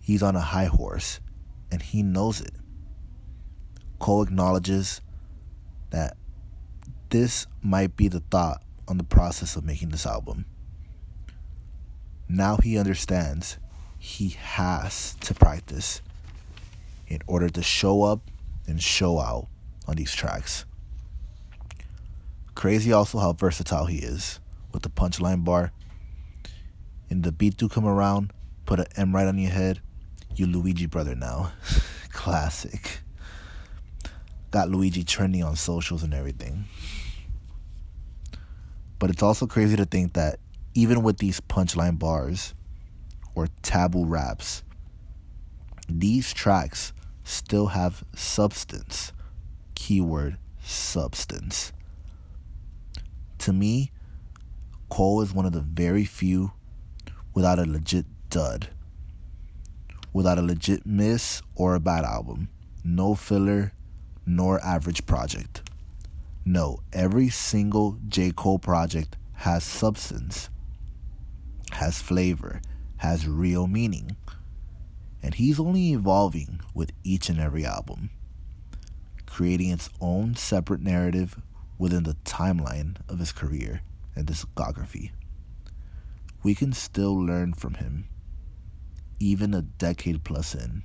He's 0.00 0.22
on 0.22 0.36
a 0.36 0.40
high 0.40 0.66
horse, 0.66 1.20
and 1.70 1.82
he 1.82 2.02
knows 2.02 2.40
it. 2.40 2.54
Cole 3.98 4.22
acknowledges 4.22 5.00
that 5.90 6.16
this 7.10 7.46
might 7.62 7.96
be 7.96 8.08
the 8.08 8.20
thought 8.20 8.62
on 8.86 8.98
the 8.98 9.04
process 9.04 9.56
of 9.56 9.64
making 9.64 9.88
this 9.88 10.06
album. 10.06 10.44
Now 12.28 12.56
he 12.56 12.78
understands 12.78 13.58
he 13.98 14.30
has 14.30 15.14
to 15.20 15.34
practice 15.34 16.02
in 17.08 17.20
order 17.26 17.48
to 17.48 17.62
show 17.62 18.02
up 18.02 18.20
and 18.66 18.82
show 18.82 19.18
out 19.20 19.48
on 19.86 19.96
these 19.96 20.14
tracks. 20.14 20.64
Crazy 22.54 22.92
also 22.92 23.18
how 23.18 23.32
versatile 23.32 23.86
he 23.86 23.98
is 23.98 24.40
with 24.72 24.82
the 24.82 24.88
punchline 24.88 25.44
bar. 25.44 25.72
In 27.08 27.22
the 27.22 27.30
beat 27.30 27.56
do 27.56 27.68
come 27.68 27.86
around, 27.86 28.32
put 28.64 28.80
an 28.80 28.86
M 28.96 29.14
right 29.14 29.26
on 29.26 29.38
your 29.38 29.50
head, 29.50 29.80
you 30.34 30.46
Luigi 30.46 30.86
brother 30.86 31.14
now. 31.14 31.52
Classic. 32.12 33.00
Got 34.50 34.70
Luigi 34.70 35.04
trending 35.04 35.44
on 35.44 35.54
socials 35.56 36.02
and 36.02 36.14
everything. 36.14 36.64
But 38.98 39.10
it's 39.10 39.22
also 39.22 39.46
crazy 39.46 39.76
to 39.76 39.84
think 39.84 40.14
that 40.14 40.40
even 40.74 41.02
with 41.02 41.18
these 41.18 41.40
punchline 41.40 41.98
bars, 41.98 42.54
or 43.36 43.48
taboo 43.62 44.04
raps. 44.04 44.64
These 45.88 46.32
tracks 46.32 46.92
still 47.22 47.68
have 47.68 48.04
substance. 48.16 49.12
Keyword 49.76 50.38
substance. 50.60 51.72
To 53.38 53.52
me, 53.52 53.92
Cole 54.88 55.20
is 55.20 55.32
one 55.32 55.46
of 55.46 55.52
the 55.52 55.60
very 55.60 56.04
few 56.04 56.52
without 57.34 57.60
a 57.60 57.64
legit 57.64 58.06
dud. 58.30 58.70
Without 60.12 60.38
a 60.38 60.42
legit 60.42 60.84
miss 60.86 61.42
or 61.54 61.76
a 61.76 61.80
bad 61.80 62.04
album. 62.04 62.48
No 62.82 63.14
filler 63.14 63.72
nor 64.24 64.60
average 64.64 65.06
project. 65.06 65.62
No, 66.44 66.80
every 66.92 67.28
single 67.28 67.98
J. 68.08 68.30
Cole 68.30 68.58
project 68.58 69.16
has 69.34 69.62
substance, 69.64 70.48
has 71.72 72.00
flavor, 72.00 72.60
has 72.98 73.26
real 73.26 73.66
meaning. 73.66 74.16
And 75.22 75.34
he's 75.34 75.58
only 75.58 75.92
evolving 75.92 76.60
with 76.74 76.92
each 77.02 77.28
and 77.28 77.40
every 77.40 77.64
album, 77.64 78.10
creating 79.26 79.70
its 79.70 79.90
own 80.00 80.36
separate 80.36 80.80
narrative 80.80 81.40
within 81.78 82.04
the 82.04 82.16
timeline 82.24 82.96
of 83.08 83.18
his 83.18 83.32
career 83.32 83.82
and 84.14 84.26
discography. 84.26 85.10
We 86.42 86.54
can 86.54 86.72
still 86.72 87.14
learn 87.14 87.54
from 87.54 87.74
him, 87.74 88.08
even 89.18 89.52
a 89.52 89.62
decade 89.62 90.22
plus 90.24 90.54
in. 90.54 90.82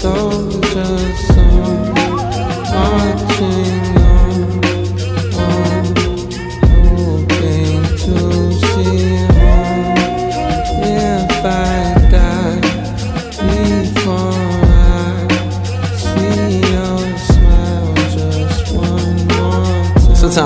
Soldiers 0.00 1.30
marching 2.74 3.83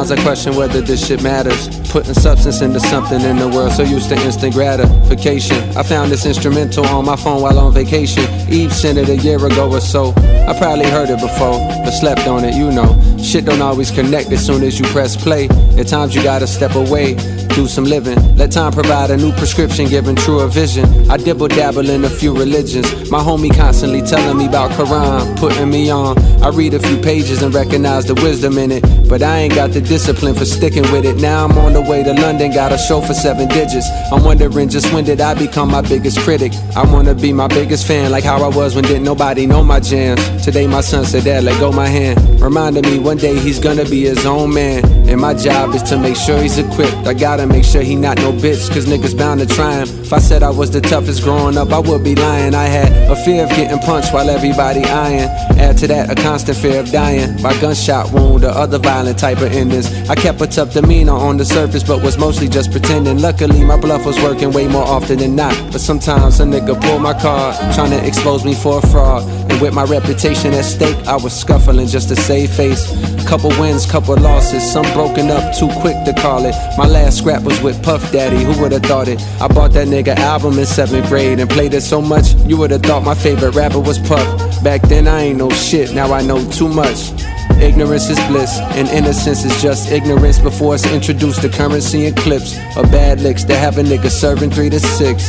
Sometimes 0.08 0.26
I 0.26 0.30
question 0.30 0.56
whether 0.56 0.80
this 0.80 1.06
shit 1.06 1.22
matters. 1.22 1.88
Putting 1.90 2.12
substance 2.12 2.61
into 2.61 2.80
something 2.80 3.21
in 3.23 3.37
the 3.37 3.49
world 3.49 3.73
so 3.73 3.83
used 3.83 4.11
to 4.11 4.16
instant 4.16 4.52
gratification. 4.52 5.57
I 5.76 5.83
found 5.83 6.12
this 6.12 6.26
instrumental 6.26 6.87
on 6.87 7.07
my 7.07 7.16
phone 7.16 7.40
while 7.40 7.59
on 7.59 7.73
vacation. 7.73 8.25
Eve 8.50 8.73
sent 8.75 8.99
it 8.99 9.09
a 9.09 9.16
year 9.16 9.45
ago 9.45 9.71
or 9.71 9.80
so. 9.80 10.12
I 10.47 10.57
probably 10.59 10.87
heard 10.87 11.09
it 11.09 11.18
before, 11.18 11.59
but 11.85 11.90
slept 11.90 12.26
on 12.28 12.45
it, 12.45 12.54
you 12.54 12.71
know. 12.71 12.92
Shit 13.23 13.47
don't 13.47 13.62
always 13.62 13.90
connect 13.90 14.30
as 14.33 14.45
soon 14.45 14.62
as 14.62 14.78
you 14.78 14.85
press 14.87 15.16
play. 15.16 15.49
At 15.78 15.88
times 15.88 16.14
you 16.14 16.23
gotta 16.23 16.47
step 16.47 16.75
away, 16.75 17.14
do 17.54 17.66
some 17.66 17.85
living. 17.85 18.18
Let 18.37 18.52
time 18.52 18.73
provide 18.73 19.11
a 19.11 19.16
new 19.16 19.33
prescription, 19.33 19.88
giving 19.88 20.14
truer 20.14 20.47
vision. 20.47 21.11
I 21.11 21.16
dibble 21.16 21.49
dabble 21.49 21.88
in 21.90 22.04
a 22.04 22.11
few 22.11 22.37
religions. 22.37 23.11
My 23.11 23.18
homie 23.18 23.54
constantly 23.54 24.02
telling 24.02 24.37
me 24.38 24.47
about 24.47 24.71
Quran, 24.73 25.37
putting 25.38 25.68
me 25.71 25.90
on. 25.90 26.18
I 26.42 26.50
read 26.50 26.75
a 26.75 26.78
few 26.78 26.99
pages 27.00 27.42
and 27.42 27.52
recognize 27.52 28.04
the 28.04 28.14
wisdom 28.14 28.59
in 28.59 28.71
it. 28.71 28.85
But 29.09 29.23
I 29.23 29.38
ain't 29.38 29.54
got 29.54 29.71
the 29.71 29.80
discipline 29.80 30.35
for 30.35 30.45
sticking 30.45 30.85
with 30.92 31.04
it. 31.04 31.16
Now 31.16 31.47
I'm 31.47 31.59
on 31.59 31.73
the 31.73 31.77
way 31.80 32.02
to 32.02 32.12
London, 32.12 32.50
got 32.52 32.73
a 32.73 32.78
show 32.78 33.00
for 33.00 33.14
seven 33.14 33.49
digits. 33.49 33.88
I'm 34.12 34.25
wondering 34.25 34.68
just 34.68 34.92
when 34.92 35.04
did 35.04 35.20
I 35.20 35.35
become 35.35 35.70
my 35.70 35.82
biggest 35.82 36.18
critic? 36.20 36.52
I 36.76 36.85
wanna 36.90 37.14
be 37.14 37.32
my 37.32 37.49
biggest 37.49 37.87
fan, 37.87 38.11
like 38.11 38.25
how 38.25 38.42
I 38.42 38.49
was 38.49 38.75
when 38.75 38.85
didn't 38.85 39.04
nobody 39.04 39.47
know 39.47 39.62
my 39.62 39.80
jams. 39.80 40.20
Today 40.44 40.66
my 40.66 40.80
son 40.80 41.04
said, 41.04 41.25
Dad, 41.25 41.44
let 41.44 41.58
go 41.61 41.73
my 41.73 41.88
hand. 41.88 42.18
Reminded 42.40 42.85
me 42.85 42.99
one 42.99 43.16
day 43.16 43.38
he's 43.38 43.58
gonna 43.58 43.85
be 43.85 44.02
his 44.02 44.25
own 44.25 44.54
man. 44.54 44.85
And 45.08 45.20
my 45.20 45.35
job 45.35 45.75
is 45.75 45.82
to 45.85 45.99
make 45.99 46.16
sure 46.16 46.40
he's 46.40 46.58
equipped. 46.58 47.06
I 47.06 47.14
gotta 47.14 47.47
make 47.47 47.64
sure 47.64 47.82
he 47.82 47.97
not 47.97 48.18
no 48.18 48.32
bitch, 48.32 48.68
cause 48.73 48.87
niggas 48.87 49.16
bound 49.16 49.40
to 49.40 49.47
try 49.47 49.75
him. 49.75 49.88
If 50.00 50.12
I 50.12 50.18
said 50.18 50.42
I 50.42 50.50
was 50.50 50.70
the 50.70 50.80
toughest 50.80 51.23
growing 51.23 51.56
up, 51.56 51.70
I 51.73 51.78
would 51.78 52.04
be 52.04 52.14
lying. 52.14 52.54
I 52.54 52.64
had 52.64 52.92
a 53.11 53.16
fear 53.25 53.44
of 53.44 53.50
getting 53.50 53.78
punched 53.78 54.12
while 54.12 54.28
everybody 54.30 54.85
eyeing. 54.85 55.28
Add 55.58 55.78
to 55.78 55.87
that 55.88 56.11
a 56.11 56.14
constant 56.14 56.58
fear 56.58 56.80
of 56.80 56.90
dying 56.90 57.40
by 57.42 57.58
gunshot 57.61 58.12
wound 58.12 58.44
or 58.44 58.50
other 58.50 58.78
violent 58.78 59.18
type 59.18 59.38
of 59.38 59.52
endings. 59.52 59.88
I 60.08 60.14
kept 60.14 60.40
a 60.40 60.47
tough 60.47 60.73
demeanor 60.73 61.12
on 61.12 61.37
the 61.37 61.44
surface, 61.44 61.67
but 61.68 62.02
was 62.02 62.16
mostly 62.18 62.48
just 62.48 62.70
pretending. 62.70 63.18
Luckily, 63.20 63.64
my 63.64 63.76
bluff 63.76 64.06
was 64.06 64.20
working 64.22 64.52
way 64.52 64.66
more 64.68 64.84
often 64.84 65.18
than 65.18 65.37
not. 65.37 65.54
But 65.70 65.80
sometimes 65.80 66.40
a 66.40 66.44
nigga 66.44 66.80
pulled 66.80 67.02
my 67.02 67.12
card, 67.12 67.56
trying 67.75 67.90
to 67.90 68.06
expose 68.06 68.44
me 68.44 68.54
for 68.54 68.78
a 68.78 68.87
fraud. 68.88 69.22
And 69.50 69.60
with 69.60 69.75
my 69.75 69.84
reputation 69.84 70.54
at 70.54 70.64
stake, 70.64 70.96
I 71.06 71.16
was 71.16 71.38
scuffling 71.38 71.87
just 71.87 72.08
to 72.08 72.16
save 72.16 72.50
face. 72.50 72.87
Couple 73.28 73.50
wins, 73.60 73.84
couple 73.84 74.16
losses, 74.16 74.62
some 74.62 74.87
broken 74.94 75.30
up 75.30 75.54
too 75.54 75.68
quick 75.80 75.96
to 76.06 76.14
call 76.14 76.46
it. 76.46 76.54
My 76.78 76.87
last 76.87 77.18
scrap 77.18 77.42
was 77.42 77.60
with 77.60 77.82
Puff 77.82 78.10
Daddy, 78.10 78.42
who 78.42 78.60
would've 78.60 78.82
thought 78.82 79.08
it? 79.08 79.20
I 79.40 79.48
bought 79.48 79.72
that 79.72 79.88
nigga 79.88 80.16
album 80.16 80.58
in 80.58 80.66
seventh 80.66 81.08
grade 81.08 81.38
and 81.38 81.50
played 81.50 81.75
it 81.75 81.82
so 81.82 82.00
much, 82.00 82.34
you 82.46 82.56
would've 82.56 82.82
thought 82.82 83.04
my 83.04 83.14
favorite 83.14 83.54
rapper 83.54 83.80
was 83.80 83.98
Puff. 83.98 84.64
Back 84.64 84.82
then 84.82 85.06
I 85.06 85.20
ain't 85.25 85.38
know 85.38 85.50
shit, 85.50 85.94
now 85.94 86.12
I 86.12 86.22
know 86.22 86.42
too 86.50 86.68
much. 86.68 87.12
Ignorance 87.60 88.08
is 88.08 88.18
bliss, 88.28 88.58
and 88.60 88.88
innocence 88.88 89.44
is 89.44 89.60
just 89.60 89.90
ignorance 89.90 90.38
before 90.38 90.76
it's 90.76 90.86
introduced 90.86 91.42
to 91.42 91.48
currency 91.48 92.06
and 92.06 92.16
clips 92.16 92.56
or 92.76 92.84
bad 92.84 93.20
licks 93.20 93.44
that 93.44 93.58
have 93.58 93.78
a 93.78 93.82
nigga 93.82 94.10
serving 94.10 94.50
three 94.50 94.70
to 94.70 94.78
six. 94.78 95.28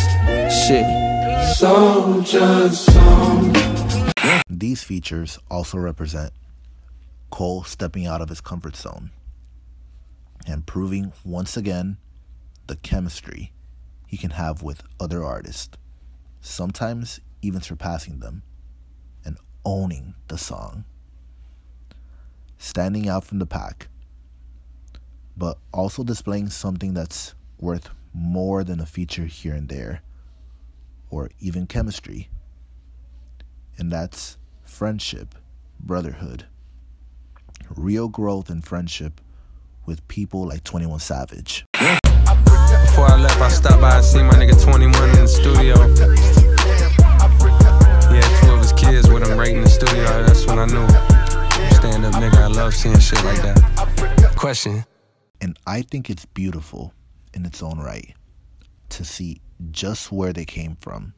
Shit. 0.67 0.85
Soldier 1.55 2.69
song. 2.69 3.55
These 4.47 4.83
features 4.83 5.39
also 5.49 5.79
represent 5.79 6.31
Cole 7.31 7.63
stepping 7.63 8.05
out 8.05 8.21
of 8.21 8.29
his 8.29 8.41
comfort 8.41 8.75
zone 8.75 9.11
and 10.45 10.65
proving 10.65 11.13
once 11.23 11.57
again 11.57 11.97
the 12.67 12.75
chemistry 12.75 13.53
he 14.05 14.17
can 14.17 14.31
have 14.31 14.61
with 14.61 14.83
other 14.99 15.23
artists, 15.23 15.77
sometimes 16.41 17.19
even 17.41 17.61
surpassing 17.61 18.19
them 18.19 18.43
and 19.25 19.37
owning 19.65 20.13
the 20.27 20.37
song, 20.37 20.85
standing 22.59 23.09
out 23.09 23.23
from 23.23 23.39
the 23.39 23.45
pack, 23.47 23.87
but 25.35 25.57
also 25.73 26.03
displaying 26.03 26.49
something 26.49 26.93
that's 26.93 27.33
worth 27.59 27.89
more 28.13 28.63
than 28.63 28.79
a 28.79 28.85
feature 28.85 29.25
here 29.25 29.55
and 29.55 29.69
there 29.69 30.01
or 31.09 31.31
even 31.39 31.65
chemistry, 31.65 32.29
and 33.77 33.91
that's 33.91 34.37
friendship, 34.63 35.33
brotherhood, 35.79 36.45
real 37.75 38.07
growth 38.07 38.49
and 38.49 38.63
friendship 38.63 39.21
with 39.85 40.07
people 40.07 40.47
like 40.47 40.63
21 40.63 40.99
Savage. 40.99 41.65
Before 41.73 43.07
I 43.07 43.17
left, 43.19 43.41
I 43.41 43.49
stopped 43.49 43.81
by 43.81 43.97
and 43.97 44.27
my 44.27 44.35
nigga 44.35 44.61
21 44.61 45.09
in 45.09 45.15
the 45.15 45.27
studio. 45.27 45.75
Had 48.09 48.43
two 48.43 48.51
of 48.51 48.59
his 48.59 48.73
kids 48.73 49.09
with 49.09 49.27
him 49.27 49.37
right 49.37 49.49
in 49.49 49.61
the 49.61 49.69
studio. 49.69 50.03
That's 50.25 50.45
when 50.45 50.59
I 50.59 50.65
knew. 50.65 51.08
Stand 51.99 52.15
up 52.15 52.21
nigga, 52.21 52.37
I 52.37 52.47
love 52.47 52.73
seeing 52.73 52.97
shit 52.97 53.21
like 53.25 53.41
that. 53.41 54.33
Question. 54.37 54.85
And 55.41 55.59
I 55.67 55.81
think 55.81 56.09
it's 56.09 56.23
beautiful 56.23 56.93
in 57.33 57.45
its 57.45 57.61
own 57.61 57.77
right 57.77 58.15
to 58.87 59.03
see 59.03 59.41
just 59.71 60.09
where 60.09 60.31
they 60.31 60.45
came 60.45 60.77
from, 60.77 61.13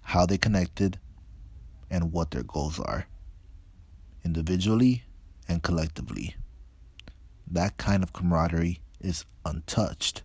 how 0.00 0.24
they 0.24 0.38
connected, 0.38 0.98
and 1.90 2.12
what 2.12 2.30
their 2.30 2.44
goals 2.44 2.80
are, 2.80 3.06
individually 4.24 5.04
and 5.48 5.62
collectively. 5.62 6.34
That 7.46 7.76
kind 7.76 8.02
of 8.02 8.14
camaraderie 8.14 8.80
is 8.98 9.26
untouched. 9.44 10.22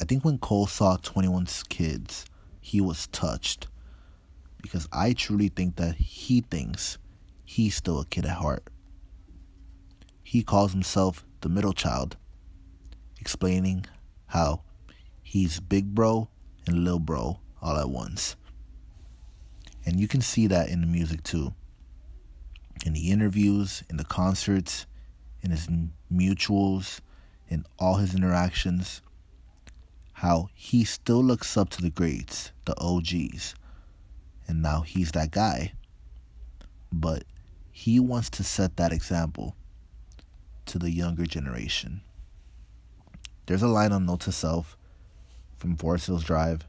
I 0.00 0.04
think 0.04 0.24
when 0.24 0.38
Cole 0.38 0.68
saw 0.68 0.98
21's 0.98 1.64
kids, 1.64 2.26
he 2.60 2.80
was 2.80 3.08
touched 3.08 3.66
because 4.62 4.88
I 4.92 5.14
truly 5.14 5.48
think 5.48 5.74
that 5.76 5.96
he 5.96 6.42
thinks 6.42 6.98
he's 7.46 7.74
still 7.74 8.00
a 8.00 8.04
kid 8.04 8.26
at 8.26 8.36
heart. 8.36 8.68
He 10.22 10.42
calls 10.42 10.72
himself 10.72 11.24
the 11.40 11.48
middle 11.48 11.72
child, 11.72 12.16
explaining 13.18 13.86
how 14.26 14.62
he's 15.22 15.60
big 15.60 15.94
bro 15.94 16.28
and 16.66 16.84
little 16.84 16.98
bro 16.98 17.40
all 17.62 17.78
at 17.78 17.88
once. 17.88 18.36
And 19.86 20.00
you 20.00 20.08
can 20.08 20.20
see 20.20 20.48
that 20.48 20.68
in 20.68 20.80
the 20.80 20.86
music 20.86 21.22
too. 21.22 21.54
In 22.84 22.92
the 22.92 23.10
interviews, 23.10 23.84
in 23.88 23.96
the 23.96 24.04
concerts, 24.04 24.86
in 25.42 25.52
his 25.52 25.68
mutuals, 26.12 27.00
in 27.48 27.64
all 27.78 27.94
his 27.94 28.14
interactions, 28.14 29.00
how 30.12 30.48
he 30.54 30.84
still 30.84 31.22
looks 31.22 31.56
up 31.56 31.68
to 31.70 31.82
the 31.82 31.90
greats, 31.90 32.50
the 32.64 32.74
OGs. 32.80 33.54
And 34.48 34.60
now 34.60 34.80
he's 34.80 35.12
that 35.12 35.30
guy. 35.30 35.72
But 36.92 37.24
he 37.76 38.00
wants 38.00 38.30
to 38.30 38.42
set 38.42 38.78
that 38.78 38.90
example 38.90 39.54
to 40.64 40.78
the 40.78 40.90
younger 40.90 41.26
generation. 41.26 42.00
There's 43.44 43.60
a 43.60 43.68
line 43.68 43.92
on 43.92 44.06
Note 44.06 44.20
to 44.20 44.32
Self 44.32 44.78
from 45.58 45.76
Forest 45.76 46.06
Hills 46.06 46.24
Drive 46.24 46.66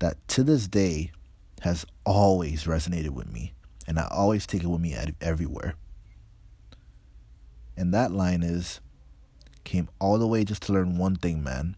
that 0.00 0.16
to 0.26 0.42
this 0.42 0.66
day 0.66 1.12
has 1.60 1.86
always 2.04 2.64
resonated 2.64 3.10
with 3.10 3.32
me, 3.32 3.52
and 3.86 4.00
I 4.00 4.08
always 4.10 4.44
take 4.44 4.64
it 4.64 4.66
with 4.66 4.80
me 4.80 4.96
everywhere. 5.20 5.76
And 7.76 7.94
that 7.94 8.10
line 8.10 8.42
is 8.42 8.80
came 9.62 9.88
all 10.00 10.18
the 10.18 10.26
way 10.26 10.42
just 10.42 10.62
to 10.62 10.72
learn 10.72 10.98
one 10.98 11.14
thing, 11.14 11.44
man. 11.44 11.76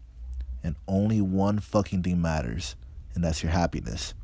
And 0.63 0.75
only 0.87 1.21
one 1.21 1.59
fucking 1.59 2.01
thing 2.01 2.19
matters, 2.19 2.75
and 3.13 3.23
that's 3.23 3.43
your 3.43 3.51
happiness. 3.51 4.15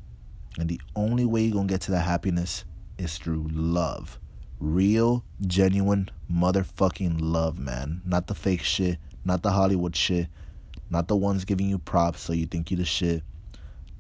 And 0.57 0.69
the 0.69 0.81
only 0.95 1.23
way 1.23 1.43
you're 1.43 1.53
gonna 1.53 1.67
get 1.67 1.81
to 1.81 1.91
that 1.91 2.07
happiness 2.07 2.65
is 2.97 3.17
through 3.17 3.49
love. 3.51 4.19
Real, 4.59 5.23
genuine, 5.45 6.09
motherfucking 6.31 7.17
love, 7.19 7.59
man. 7.59 8.01
Not 8.05 8.27
the 8.27 8.35
fake 8.35 8.63
shit, 8.63 8.97
not 9.23 9.43
the 9.43 9.51
Hollywood 9.51 9.95
shit, 9.95 10.27
not 10.89 11.07
the 11.07 11.15
ones 11.15 11.45
giving 11.45 11.67
you 11.69 11.77
props 11.77 12.21
so 12.21 12.33
you 12.33 12.45
think 12.45 12.71
you 12.71 12.77
the 12.77 12.85
shit, 12.85 13.23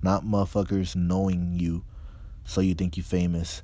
not 0.01 0.23
motherfuckers 0.23 0.95
knowing 0.95 1.59
you 1.59 1.83
so 2.43 2.61
you 2.61 2.75
think 2.75 2.95
you 2.95 3.03
famous, 3.03 3.63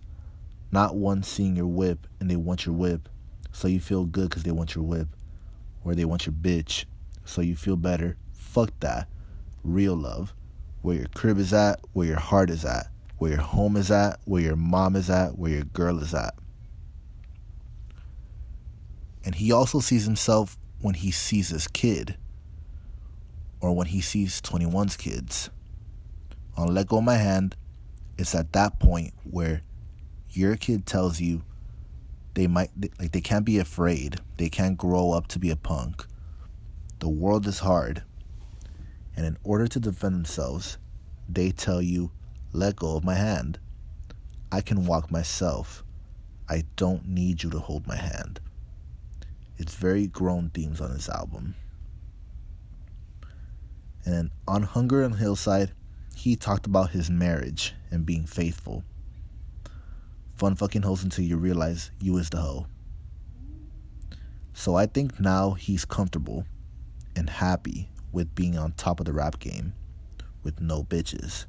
not 0.72 0.96
one 0.96 1.24
seeing 1.24 1.56
your 1.56 1.68
whip 1.68 2.08
and 2.20 2.30
they 2.30 2.36
want 2.36 2.66
your 2.66 2.76
whip 2.76 3.08
so 3.52 3.68
you 3.68 3.80
feel 3.80 4.06
good 4.06 4.30
because 4.30 4.44
they 4.44 4.52
want 4.52 4.76
your 4.76 4.84
whip, 4.84 5.08
or 5.84 5.94
they 5.94 6.06
want 6.06 6.26
your 6.26 6.34
bitch 6.34 6.86
so 7.26 7.42
you 7.42 7.56
feel 7.56 7.76
better. 7.76 8.18
Fuck 8.34 8.72
that. 8.80 9.08
Real 9.64 9.96
love. 9.96 10.34
Where 10.82 10.96
your 10.96 11.08
crib 11.14 11.38
is 11.38 11.54
at, 11.54 11.80
where 11.94 12.08
your 12.08 12.20
heart 12.20 12.50
is 12.50 12.66
at, 12.66 12.88
where 13.22 13.34
your 13.34 13.42
home 13.42 13.78
is 13.78 13.92
at, 13.92 14.20
where 14.26 14.42
your 14.42 14.56
mom 14.56 14.96
is 14.96 15.08
at, 15.08 15.38
where 15.38 15.52
your 15.52 15.64
girl 15.64 16.00
is 16.00 16.12
at. 16.12 16.34
And 19.24 19.36
he 19.36 19.52
also 19.52 19.80
sees 19.80 20.06
himself 20.06 20.58
when 20.80 20.96
he 20.96 21.12
sees 21.12 21.50
his 21.50 21.68
kid 21.68 22.18
or 23.60 23.76
when 23.76 23.86
he 23.86 24.02
sees 24.02 24.42
21's 24.42 24.98
kids. 24.98 25.52
On 26.58 26.74
Let 26.74 26.88
Go 26.88 26.98
of 26.98 27.04
My 27.04 27.18
Hand, 27.18 27.56
it's 28.18 28.34
at 28.34 28.54
that 28.54 28.80
point 28.80 29.14
where 29.24 29.62
your 30.32 30.56
kid 30.56 30.88
tells 30.88 31.22
you 31.22 31.44
they 32.34 32.48
might 32.48 32.72
like 33.00 33.12
they 33.12 33.22
can't 33.22 33.46
be 33.46 33.60
afraid. 33.60 34.16
They 34.38 34.50
can't 34.50 34.80
grow 34.80 35.12
up 35.12 35.28
to 35.28 35.38
be 35.38 35.52
a 35.52 35.56
punk. 35.56 36.08
The 36.98 37.10
world 37.10 37.46
is 37.46 37.60
hard. 37.60 38.02
And 39.16 39.28
in 39.28 39.38
order 39.44 39.68
to 39.68 39.80
defend 39.80 40.16
themselves, 40.16 40.80
they 41.30 41.52
tell 41.52 41.84
you, 41.84 42.10
"Let 42.54 42.76
go 42.76 42.98
of 42.98 43.04
my 43.04 43.16
hand. 43.16 43.60
I 44.52 44.62
can 44.62 44.86
walk 44.86 45.12
myself. 45.12 45.84
I 46.50 46.66
don't 46.76 47.08
need 47.08 47.44
you 47.44 47.50
to 47.52 47.60
hold 47.60 47.88
my 47.88 47.96
hand." 47.96 48.40
It's 49.58 49.76
very 49.76 50.08
grown 50.08 50.50
themes 50.50 50.82
on 50.82 50.92
this 50.92 51.08
album. 51.08 51.56
And 54.06 54.32
on 54.48 54.64
Hunger 54.64 55.04
on 55.04 55.14
Hillside, 55.14 55.72
he 56.16 56.36
talked 56.36 56.66
about 56.66 56.92
his 56.92 57.10
marriage 57.10 57.74
and 57.92 58.06
being 58.06 58.26
faithful. 58.26 58.84
Fun 60.36 60.56
fucking 60.56 60.82
hoes 60.82 61.04
until 61.04 61.24
you 61.24 61.38
realize 61.38 61.92
you 62.00 62.18
is 62.18 62.30
the 62.30 62.42
hoe. 62.42 62.66
So 64.54 64.76
I 64.76 64.88
think 64.88 65.20
now 65.20 65.52
he's 65.52 65.86
comfortable 65.86 66.46
and 67.16 67.30
happy 67.30 67.90
with 68.12 68.36
being 68.36 68.58
on 68.58 68.74
top 68.74 69.00
of 69.00 69.06
the 69.06 69.14
rap 69.14 69.40
game 69.40 69.74
with 70.44 70.60
no 70.60 70.84
bitches. 70.84 71.46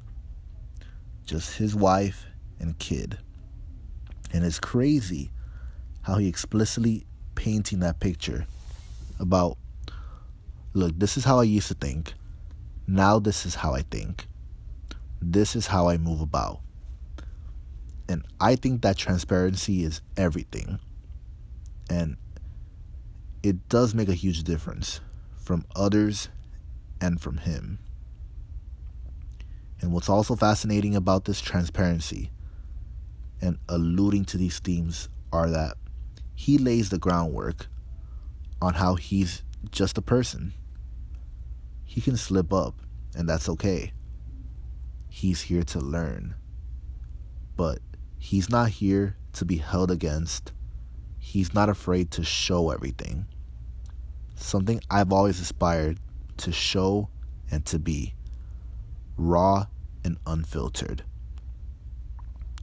Just 1.25 1.57
his 1.57 1.75
wife 1.75 2.25
and 2.59 2.77
kid. 2.79 3.17
And 4.31 4.43
it's 4.43 4.59
crazy 4.59 5.31
how 6.01 6.15
he 6.15 6.27
explicitly 6.27 7.05
painting 7.35 7.79
that 7.79 7.99
picture 7.99 8.45
about 9.19 9.57
look, 10.73 10.97
this 10.97 11.17
is 11.17 11.23
how 11.23 11.39
I 11.39 11.43
used 11.43 11.67
to 11.67 11.75
think. 11.75 12.13
Now 12.87 13.19
this 13.19 13.45
is 13.45 13.55
how 13.55 13.73
I 13.73 13.83
think. 13.83 14.27
This 15.21 15.55
is 15.55 15.67
how 15.67 15.87
I 15.87 15.97
move 15.97 16.19
about. 16.19 16.59
And 18.09 18.25
I 18.41 18.55
think 18.55 18.81
that 18.81 18.97
transparency 18.97 19.83
is 19.83 20.01
everything. 20.17 20.79
And 21.89 22.17
it 23.41 23.69
does 23.69 23.93
make 23.93 24.09
a 24.09 24.13
huge 24.13 24.43
difference 24.43 24.99
from 25.37 25.65
others 25.75 26.29
and 26.99 27.21
from 27.21 27.37
him. 27.37 27.79
And 29.83 29.91
what's 29.91 30.07
also 30.07 30.37
fascinating 30.37 30.95
about 30.95 31.25
this 31.25 31.41
transparency 31.41 32.31
and 33.41 33.57
alluding 33.67 34.23
to 34.23 34.37
these 34.37 34.59
themes 34.59 35.09
are 35.33 35.49
that 35.49 35.75
he 36.33 36.57
lays 36.57 36.89
the 36.89 36.97
groundwork 36.97 37.67
on 38.61 38.75
how 38.75 38.95
he's 38.95 39.43
just 39.71 39.97
a 39.97 40.01
person. 40.01 40.53
He 41.83 41.99
can 41.99 42.15
slip 42.15 42.53
up, 42.53 42.75
and 43.13 43.27
that's 43.27 43.49
okay. 43.49 43.91
He's 45.09 45.41
here 45.41 45.63
to 45.63 45.79
learn. 45.81 46.35
But 47.57 47.79
he's 48.17 48.49
not 48.49 48.69
here 48.69 49.17
to 49.33 49.43
be 49.43 49.57
held 49.57 49.91
against. 49.91 50.53
He's 51.19 51.53
not 51.53 51.67
afraid 51.67 52.09
to 52.11 52.23
show 52.23 52.69
everything. 52.69 53.25
Something 54.35 54.79
I've 54.89 55.11
always 55.11 55.41
aspired 55.41 55.99
to 56.37 56.53
show 56.53 57.09
and 57.51 57.65
to 57.65 57.79
be 57.79 58.15
raw 59.17 59.65
and 60.03 60.17
unfiltered. 60.25 61.03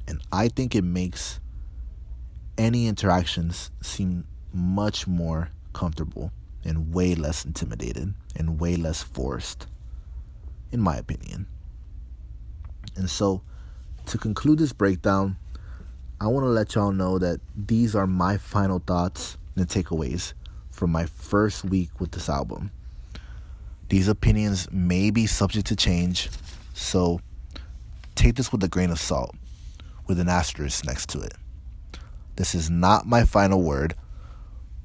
And 0.06 0.20
I 0.32 0.48
think 0.48 0.74
it 0.74 0.84
makes 0.84 1.40
any 2.58 2.86
interactions 2.86 3.70
seem 3.80 4.26
much 4.52 5.06
more 5.06 5.50
comfortable 5.72 6.32
and 6.64 6.92
way 6.92 7.14
less 7.14 7.44
intimidated 7.44 8.14
and 8.36 8.60
way 8.60 8.76
less 8.76 9.02
forced, 9.02 9.66
in 10.72 10.80
my 10.80 10.96
opinion. 10.96 11.46
And 12.96 13.08
so, 13.08 13.42
to 14.06 14.18
conclude 14.18 14.58
this 14.58 14.72
breakdown, 14.72 15.36
I 16.20 16.26
want 16.26 16.44
to 16.44 16.50
let 16.50 16.74
y'all 16.74 16.92
know 16.92 17.18
that 17.18 17.40
these 17.56 17.94
are 17.94 18.06
my 18.06 18.36
final 18.36 18.78
thoughts 18.78 19.38
and 19.56 19.66
takeaways 19.66 20.34
from 20.70 20.90
my 20.90 21.06
first 21.06 21.64
week 21.64 22.00
with 22.00 22.12
this 22.12 22.28
album. 22.28 22.70
These 23.88 24.08
opinions 24.08 24.68
may 24.70 25.10
be 25.10 25.26
subject 25.26 25.66
to 25.68 25.76
change, 25.76 26.28
so 26.74 27.20
take 28.20 28.34
this 28.34 28.52
with 28.52 28.62
a 28.62 28.68
grain 28.68 28.90
of 28.90 29.00
salt, 29.00 29.34
with 30.06 30.20
an 30.20 30.28
asterisk 30.28 30.84
next 30.84 31.08
to 31.08 31.20
it. 31.20 31.32
This 32.36 32.54
is 32.54 32.68
not 32.68 33.06
my 33.06 33.24
final 33.24 33.62
word. 33.62 33.94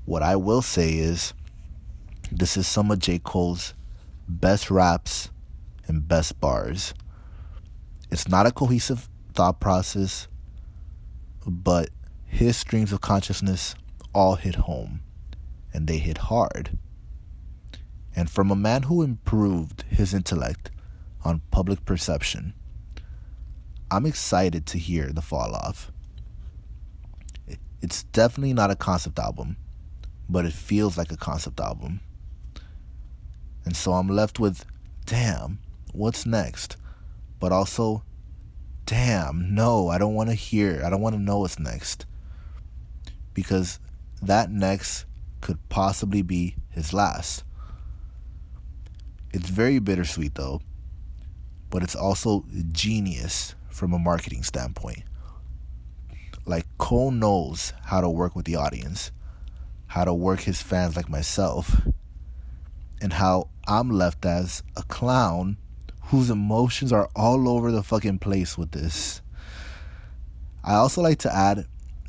What 0.06 0.24
I 0.24 0.38
will 0.38 0.62
say 0.62 0.93
is 0.93 1.34
this 2.32 2.56
is 2.56 2.65
some 2.65 2.91
of 2.91 3.00
J. 3.00 3.19
Cole's 3.19 3.74
best 4.30 4.71
raps 4.71 5.32
and 5.86 6.08
best 6.08 6.39
bars. 6.39 6.93
It's 8.10 8.30
not 8.30 8.48
a 8.48 8.52
cohesive 8.52 9.10
thought 9.34 9.60
process, 9.60 10.30
but 11.45 11.89
his 12.26 12.56
streams 12.56 12.93
of 12.93 13.02
consciousness 13.02 13.76
all 14.13 14.36
hit 14.36 14.56
home, 14.56 15.02
and 15.74 15.88
they 15.88 15.98
hit 15.98 16.19
hard. 16.19 16.78
And 18.15 18.30
from 18.30 18.50
a 18.50 18.56
man 18.56 18.84
who 18.84 19.02
improved 19.02 19.84
his 19.89 20.13
intellect 20.13 20.71
on 21.26 21.41
public 21.52 21.84
perception, 21.84 22.54
I'm 23.91 24.06
excited 24.06 24.65
to 24.67 24.78
hear 24.78 25.12
the 25.12 25.21
fall 25.21 25.54
off. 25.56 25.91
It's 27.82 28.04
definitely 28.04 28.54
not 28.54 28.71
a 28.71 28.76
concept 28.76 29.19
album, 29.19 29.58
but 30.28 30.45
it 30.45 30.54
feels 30.54 30.98
like 30.98 31.12
a 31.12 31.17
concept 31.17 31.60
album. 31.60 32.00
And 33.63 33.76
so 33.76 33.93
I'm 33.93 34.10
left 34.10 34.39
with, 34.39 34.65
damn, 35.06 35.60
what's 35.91 36.26
next? 36.26 36.78
But 37.39 37.52
also, 37.52 38.04
damn, 38.86 39.54
no, 39.54 39.89
I 39.89 39.98
don't 39.98 40.15
want 40.15 40.30
to 40.30 40.36
hear, 40.36 40.82
I 40.84 40.89
don't 40.89 41.02
want 41.02 41.15
to 41.15 41.21
know 41.21 41.39
what's 41.39 41.60
next. 41.60 42.06
Because 43.34 43.80
that 44.21 44.50
next 44.50 45.06
could 45.41 45.60
possibly 45.69 46.24
be 46.24 46.56
his 46.71 46.91
last. 46.91 47.43
It's 49.32 49.50
very 49.50 49.78
bittersweet 49.78 50.36
though, 50.36 50.62
but 51.69 51.84
it's 51.84 51.95
also 51.95 52.45
genius 52.71 53.54
from 53.76 53.94
a 53.94 54.00
marketing 54.00 54.42
standpoint. 54.42 55.04
Like 56.46 56.66
Cole 56.78 57.12
knows 57.12 57.74
how 57.84 58.00
to 58.00 58.10
work 58.10 58.36
with 58.36 58.46
the 58.46 58.56
audience, 58.56 59.12
how 59.88 60.06
to 60.06 60.14
work 60.14 60.42
his 60.42 60.62
fans 60.62 60.96
like 60.96 61.10
myself, 61.10 61.82
and 63.02 63.12
how 63.12 63.50
I'm 63.68 63.90
left 63.90 64.26
as 64.26 64.64
a 64.78 64.84
clown 64.84 65.58
whose 66.06 66.30
emotions 66.30 66.94
are 66.94 67.10
all 67.16 67.50
over 67.50 67.72
the 67.72 67.84
fucking 67.84 68.20
place 68.20 68.58
with 68.58 68.72
this. 68.72 69.22
I 70.64 70.76
also 70.76 71.02
like 71.02 71.20
to 71.20 71.36
add 71.36 71.66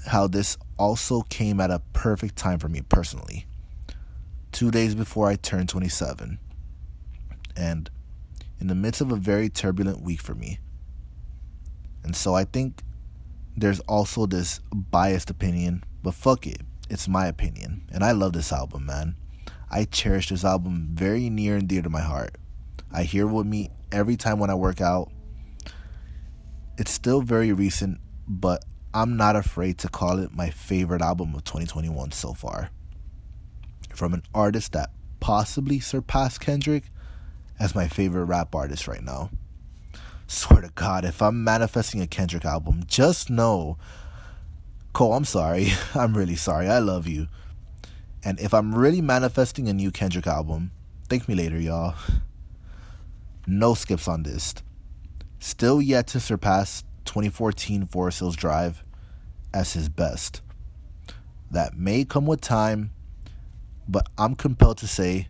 how 0.07 0.29
this 0.29 0.57
also 0.79 1.23
came 1.23 1.61
at 1.61 1.71
a 1.71 1.83
perfect 1.93 2.37
time 2.37 2.61
for 2.61 2.69
me 2.69 2.83
personally. 2.89 3.47
Two 4.53 4.71
days 4.71 4.95
before 4.95 5.29
I 5.29 5.35
turned 5.35 5.69
27. 5.69 6.39
And 7.57 7.91
in 8.61 8.69
the 8.69 8.75
midst 8.75 9.01
of 9.01 9.11
a 9.11 9.17
very 9.17 9.49
turbulent 9.49 10.01
week 10.01 10.23
for 10.23 10.35
me. 10.35 10.61
And 12.07 12.15
so 12.15 12.35
I 12.35 12.45
think 12.45 12.85
there's 13.57 13.81
also 13.81 14.27
this 14.27 14.61
biased 14.73 15.29
opinion, 15.29 15.83
but 16.05 16.15
fuck 16.15 16.47
it. 16.47 16.61
It's 16.89 17.09
my 17.09 17.27
opinion. 17.27 17.89
And 17.93 18.05
I 18.05 18.13
love 18.13 18.33
this 18.33 18.53
album, 18.53 18.87
man. 18.87 19.17
I 19.69 19.87
cherish 19.87 20.29
this 20.29 20.45
album 20.45 20.91
very 20.93 21.29
near 21.29 21.57
and 21.57 21.67
dear 21.67 21.83
to 21.83 21.91
my 21.91 22.01
heart. 22.01 22.37
I 22.93 23.03
hear 23.03 23.29
it 23.29 23.33
with 23.33 23.47
me 23.47 23.71
every 23.91 24.17
time 24.17 24.39
when 24.39 24.51
I 24.51 24.55
work 24.55 24.81
out. 24.81 25.11
It's 26.79 26.93
still 26.93 27.23
very 27.23 27.53
recent, 27.53 27.99
but 28.29 28.65
I'm 28.95 29.17
not 29.17 29.35
afraid 29.35 29.79
to 29.79 29.89
call 29.89 30.21
it 30.21 30.33
my 30.33 30.51
favorite 30.51 31.03
album 31.03 31.35
of 31.35 31.43
2021 31.43 32.13
so 32.13 32.35
far. 32.35 32.71
From 33.93 34.15
an 34.15 34.23
artist 34.33 34.73
that 34.73 34.91
possibly 35.19 35.81
surpassed 35.81 36.41
Kendrick 36.41 36.85
as 37.59 37.75
my 37.75 37.89
favorite 37.89 38.27
rap 38.27 38.55
artist 38.55 38.87
right 38.87 39.03
now. 39.03 39.31
Swear 40.27 40.63
to 40.63 40.71
God, 40.75 41.05
if 41.05 41.23
I'm 41.23 41.45
manifesting 41.45 42.01
a 42.01 42.07
Kendrick 42.07 42.45
album, 42.45 42.83
just 42.87 43.31
know, 43.31 43.79
Cole, 44.93 45.15
I'm 45.15 45.25
sorry. 45.25 45.69
I'm 45.95 46.17
really 46.17 46.37
sorry. 46.37 46.69
I 46.69 46.79
love 46.79 47.07
you. 47.07 47.29
And 48.25 48.41
if 48.41 48.53
I'm 48.53 48.75
really 48.75 49.01
manifesting 49.01 49.69
a 49.69 49.73
new 49.73 49.93
Kendrick 49.93 50.27
album, 50.27 50.73
thank 51.09 51.29
me 51.29 51.35
later, 51.35 51.61
y'all. 51.61 51.95
No 53.47 53.75
skips 53.75 54.09
on 54.09 54.25
this. 54.25 54.55
Still 55.39 55.81
yet 55.81 56.09
to 56.09 56.19
surpass 56.19 56.83
2014 57.05 57.87
Forest 57.87 58.19
Hills 58.19 58.37
Drive 58.37 58.83
as 59.55 59.75
his 59.75 59.89
best. 59.89 60.41
That 61.51 61.77
may 61.77 62.05
come 62.05 62.27
with 62.27 62.41
time, 62.41 62.91
but 63.87 64.09
I'm 64.19 64.35
compelled 64.35 64.79
to 64.79 64.89
say 64.89 65.29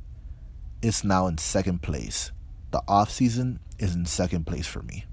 it's 0.80 1.04
now 1.04 1.26
in 1.26 1.36
second 1.36 1.82
place. 1.82 2.32
The 2.76 2.82
off 2.86 3.10
season 3.10 3.60
is 3.78 3.94
in 3.94 4.04
second 4.04 4.46
place 4.46 4.66
for 4.66 4.82
me. 4.82 5.06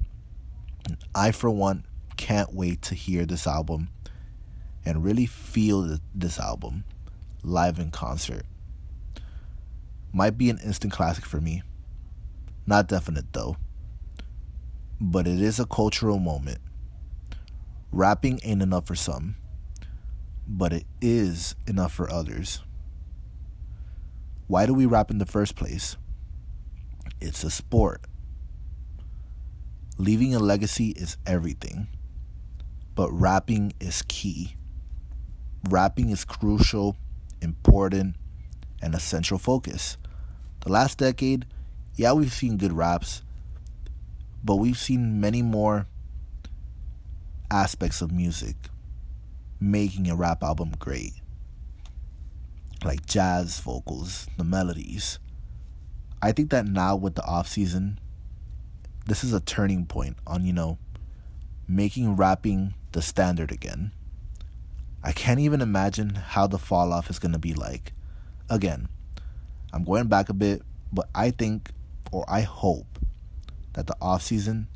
And 0.83 0.97
I, 1.15 1.31
for 1.31 1.49
one, 1.49 1.85
can't 2.17 2.53
wait 2.53 2.81
to 2.81 2.93
hear 2.93 3.25
this 3.25 3.47
album 3.47 3.87
and 4.83 5.01
really 5.01 5.25
feel 5.25 5.97
this 6.13 6.41
album 6.41 6.83
live 7.41 7.79
in 7.79 7.89
concert. 7.89 8.43
Might 10.11 10.37
be 10.37 10.49
an 10.49 10.57
instant 10.57 10.91
classic 10.91 11.23
for 11.23 11.39
me. 11.39 11.63
Not 12.67 12.89
definite 12.89 13.31
though. 13.31 13.55
But 14.99 15.25
it 15.25 15.39
is 15.39 15.57
a 15.57 15.65
cultural 15.65 16.19
moment. 16.19 16.59
Rapping 17.93 18.41
ain't 18.43 18.61
enough 18.61 18.87
for 18.87 18.95
some, 18.95 19.37
but 20.45 20.73
it 20.73 20.85
is 20.99 21.55
enough 21.65 21.93
for 21.93 22.11
others. 22.11 22.59
Why 24.47 24.65
do 24.65 24.73
we 24.73 24.85
rap 24.85 25.09
in 25.09 25.19
the 25.19 25.25
first 25.25 25.55
place? 25.55 25.95
It's 27.21 27.43
a 27.43 27.49
sport. 27.49 28.01
Leaving 29.97 30.33
a 30.33 30.39
legacy 30.39 30.89
is 30.89 31.17
everything, 31.25 31.87
but 32.95 33.11
rapping 33.11 33.73
is 33.79 34.03
key. 34.07 34.55
Rapping 35.69 36.09
is 36.09 36.25
crucial 36.25 36.97
important, 37.43 38.15
and 38.81 38.95
a 38.95 38.99
central 38.99 39.37
focus. 39.37 39.97
The 40.61 40.71
last 40.71 40.97
decade, 40.97 41.45
yeah, 41.95 42.13
we've 42.13 42.33
seen 42.33 42.57
good 42.57 42.73
raps, 42.73 43.21
but 44.43 44.55
we've 44.55 44.77
seen 44.77 45.19
many 45.19 45.41
more 45.41 45.87
aspects 47.51 48.01
of 48.01 48.11
music 48.11 48.55
making 49.59 50.09
a 50.09 50.15
rap 50.15 50.41
album 50.41 50.73
great. 50.79 51.13
Like 52.83 53.05
jazz 53.05 53.59
vocals, 53.59 54.27
the 54.37 54.43
melodies. 54.43 55.19
I 56.23 56.31
think 56.31 56.51
that 56.51 56.65
now 56.65 56.95
with 56.95 57.15
the 57.15 57.25
off 57.25 57.49
season, 57.49 57.99
this 59.05 59.25
is 59.25 59.33
a 59.33 59.41
turning 59.41 59.85
point 59.85 60.15
on, 60.25 60.45
you 60.45 60.53
know, 60.53 60.77
making 61.67 62.15
rapping 62.15 62.75
the 62.93 63.01
standard 63.01 63.51
again. 63.51 63.91
I 65.03 65.11
can't 65.11 65.41
even 65.41 65.59
imagine 65.59 66.15
how 66.15 66.47
the 66.47 66.57
fall 66.57 66.93
off 66.93 67.09
is 67.09 67.19
going 67.19 67.33
to 67.33 67.39
be 67.39 67.53
like. 67.53 67.91
Again, 68.49 68.87
I'm 69.73 69.83
going 69.83 70.07
back 70.07 70.29
a 70.29 70.33
bit, 70.33 70.61
but 70.93 71.09
I 71.13 71.31
think 71.31 71.71
or 72.09 72.23
I 72.29 72.39
hope 72.39 72.99
that 73.73 73.87
the 73.87 73.97
off 74.01 74.21
season 74.21 74.69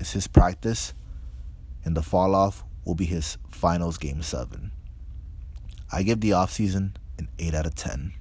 is 0.00 0.12
his 0.12 0.26
practice 0.26 0.94
and 1.84 1.94
the 1.94 2.02
fall 2.02 2.34
off 2.34 2.64
will 2.86 2.94
be 2.94 3.04
his 3.04 3.36
finals 3.50 3.98
game 3.98 4.22
7. 4.22 4.70
I 5.92 6.02
give 6.02 6.22
the 6.22 6.32
off 6.32 6.50
season 6.50 6.96
an 7.18 7.28
8 7.38 7.52
out 7.52 7.66
of 7.66 7.74
10. 7.74 8.14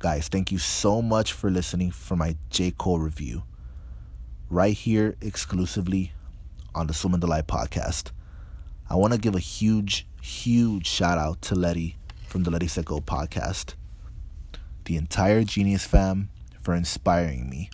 Guys, 0.00 0.28
thank 0.28 0.52
you 0.52 0.58
so 0.58 1.02
much 1.02 1.32
for 1.32 1.50
listening 1.50 1.90
for 1.90 2.14
my 2.14 2.36
J. 2.50 2.70
Cole 2.70 3.00
review. 3.00 3.42
Right 4.48 4.72
here 4.72 5.16
exclusively 5.20 6.12
on 6.72 6.86
the 6.86 6.94
Swim 6.94 7.14
in 7.14 7.20
the 7.20 7.26
Light 7.26 7.48
podcast. 7.48 8.12
I 8.88 8.94
want 8.94 9.12
to 9.12 9.18
give 9.18 9.34
a 9.34 9.40
huge, 9.40 10.06
huge 10.22 10.86
shout 10.86 11.18
out 11.18 11.42
to 11.42 11.56
Letty 11.56 11.96
from 12.28 12.44
the 12.44 12.50
Letty 12.52 12.68
Set 12.68 12.84
Go 12.84 13.00
podcast. 13.00 13.74
The 14.84 14.96
entire 14.96 15.42
Genius 15.42 15.84
fam 15.84 16.28
for 16.62 16.76
inspiring 16.76 17.50
me 17.50 17.68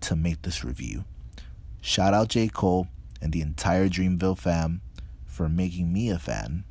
to 0.00 0.14
make 0.14 0.42
this 0.42 0.62
review. 0.62 1.06
Shout 1.80 2.12
out 2.12 2.28
J. 2.28 2.48
Cole 2.48 2.88
and 3.22 3.32
the 3.32 3.40
entire 3.40 3.88
Dreamville 3.88 4.36
fam 4.36 4.82
for 5.24 5.48
making 5.48 5.90
me 5.94 6.10
a 6.10 6.18
fan. 6.18 6.64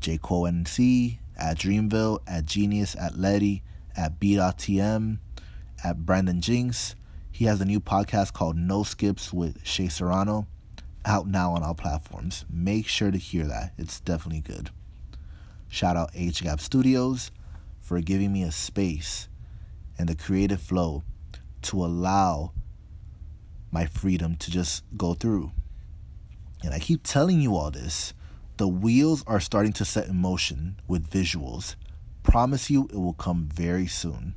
J. 0.00 0.18
Cole 0.18 0.46
and 0.46 0.66
NC 0.66 1.19
at 1.40 1.58
Dreamville, 1.58 2.20
at 2.26 2.44
Genius, 2.44 2.94
at 2.94 3.18
Letty, 3.18 3.62
at 3.96 4.20
B.TM, 4.20 5.18
at 5.82 6.06
Brandon 6.06 6.40
Jinx. 6.40 6.94
He 7.32 7.46
has 7.46 7.60
a 7.60 7.64
new 7.64 7.80
podcast 7.80 8.32
called 8.32 8.56
No 8.56 8.82
Skips 8.82 9.32
with 9.32 9.64
Shea 9.66 9.88
Serrano, 9.88 10.46
out 11.04 11.26
now 11.26 11.52
on 11.52 11.62
all 11.62 11.74
platforms. 11.74 12.44
Make 12.50 12.86
sure 12.86 13.10
to 13.10 13.18
hear 13.18 13.44
that. 13.44 13.72
It's 13.78 14.00
definitely 14.00 14.42
good. 14.42 14.70
Shout 15.68 15.96
out 15.96 16.10
H 16.14 16.42
Gap 16.42 16.60
Studios 16.60 17.30
for 17.80 18.00
giving 18.00 18.32
me 18.32 18.42
a 18.42 18.52
space 18.52 19.28
and 19.98 20.08
the 20.08 20.14
creative 20.14 20.60
flow 20.60 21.02
to 21.62 21.84
allow 21.84 22.52
my 23.70 23.86
freedom 23.86 24.36
to 24.36 24.50
just 24.50 24.84
go 24.96 25.14
through. 25.14 25.52
And 26.62 26.74
I 26.74 26.78
keep 26.78 27.02
telling 27.02 27.40
you 27.40 27.56
all 27.56 27.70
this. 27.70 28.12
The 28.60 28.68
wheels 28.68 29.24
are 29.26 29.40
starting 29.40 29.72
to 29.72 29.86
set 29.86 30.08
in 30.08 30.18
motion 30.18 30.78
with 30.86 31.08
visuals. 31.08 31.76
Promise 32.22 32.68
you 32.68 32.90
it 32.92 32.98
will 32.98 33.14
come 33.14 33.48
very 33.50 33.86
soon. 33.86 34.34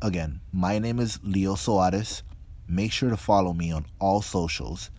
Again, 0.00 0.40
my 0.50 0.78
name 0.78 0.98
is 0.98 1.20
Leo 1.22 1.54
Soares. 1.54 2.22
Make 2.66 2.90
sure 2.90 3.10
to 3.10 3.18
follow 3.18 3.52
me 3.52 3.70
on 3.70 3.84
all 3.98 4.22
socials 4.22 4.90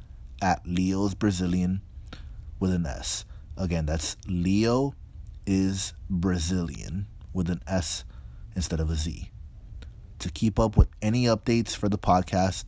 at 0.44 0.62
Leo's 0.64 1.16
Brazilian 1.16 1.82
with 2.60 2.72
an 2.72 2.86
S. 2.86 3.26
Again, 3.58 3.88
that's 3.88 4.16
Leo 4.28 4.94
is 5.48 5.96
Brazilian 6.08 7.08
with 7.34 7.50
an 7.50 7.64
S 7.66 8.06
instead 8.56 8.80
of 8.80 8.92
a 8.92 8.96
Z. 8.96 9.32
To 10.20 10.30
keep 10.30 10.60
up 10.60 10.78
with 10.78 10.90
any 11.02 11.24
updates 11.24 11.76
for 11.76 11.90
the 11.90 11.98
podcast 11.98 12.66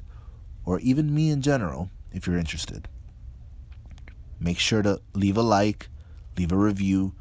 or 0.66 0.80
even 0.80 1.14
me 1.14 1.30
in 1.30 1.44
general, 1.44 1.92
if 2.12 2.26
you're 2.26 2.40
interested, 2.40 2.88
make 4.42 4.60
sure 4.60 4.82
to 4.82 5.00
leave 5.14 5.38
a 5.38 5.42
like, 5.42 5.88
leave 6.38 6.52
a 6.52 6.58
review, 6.58 7.14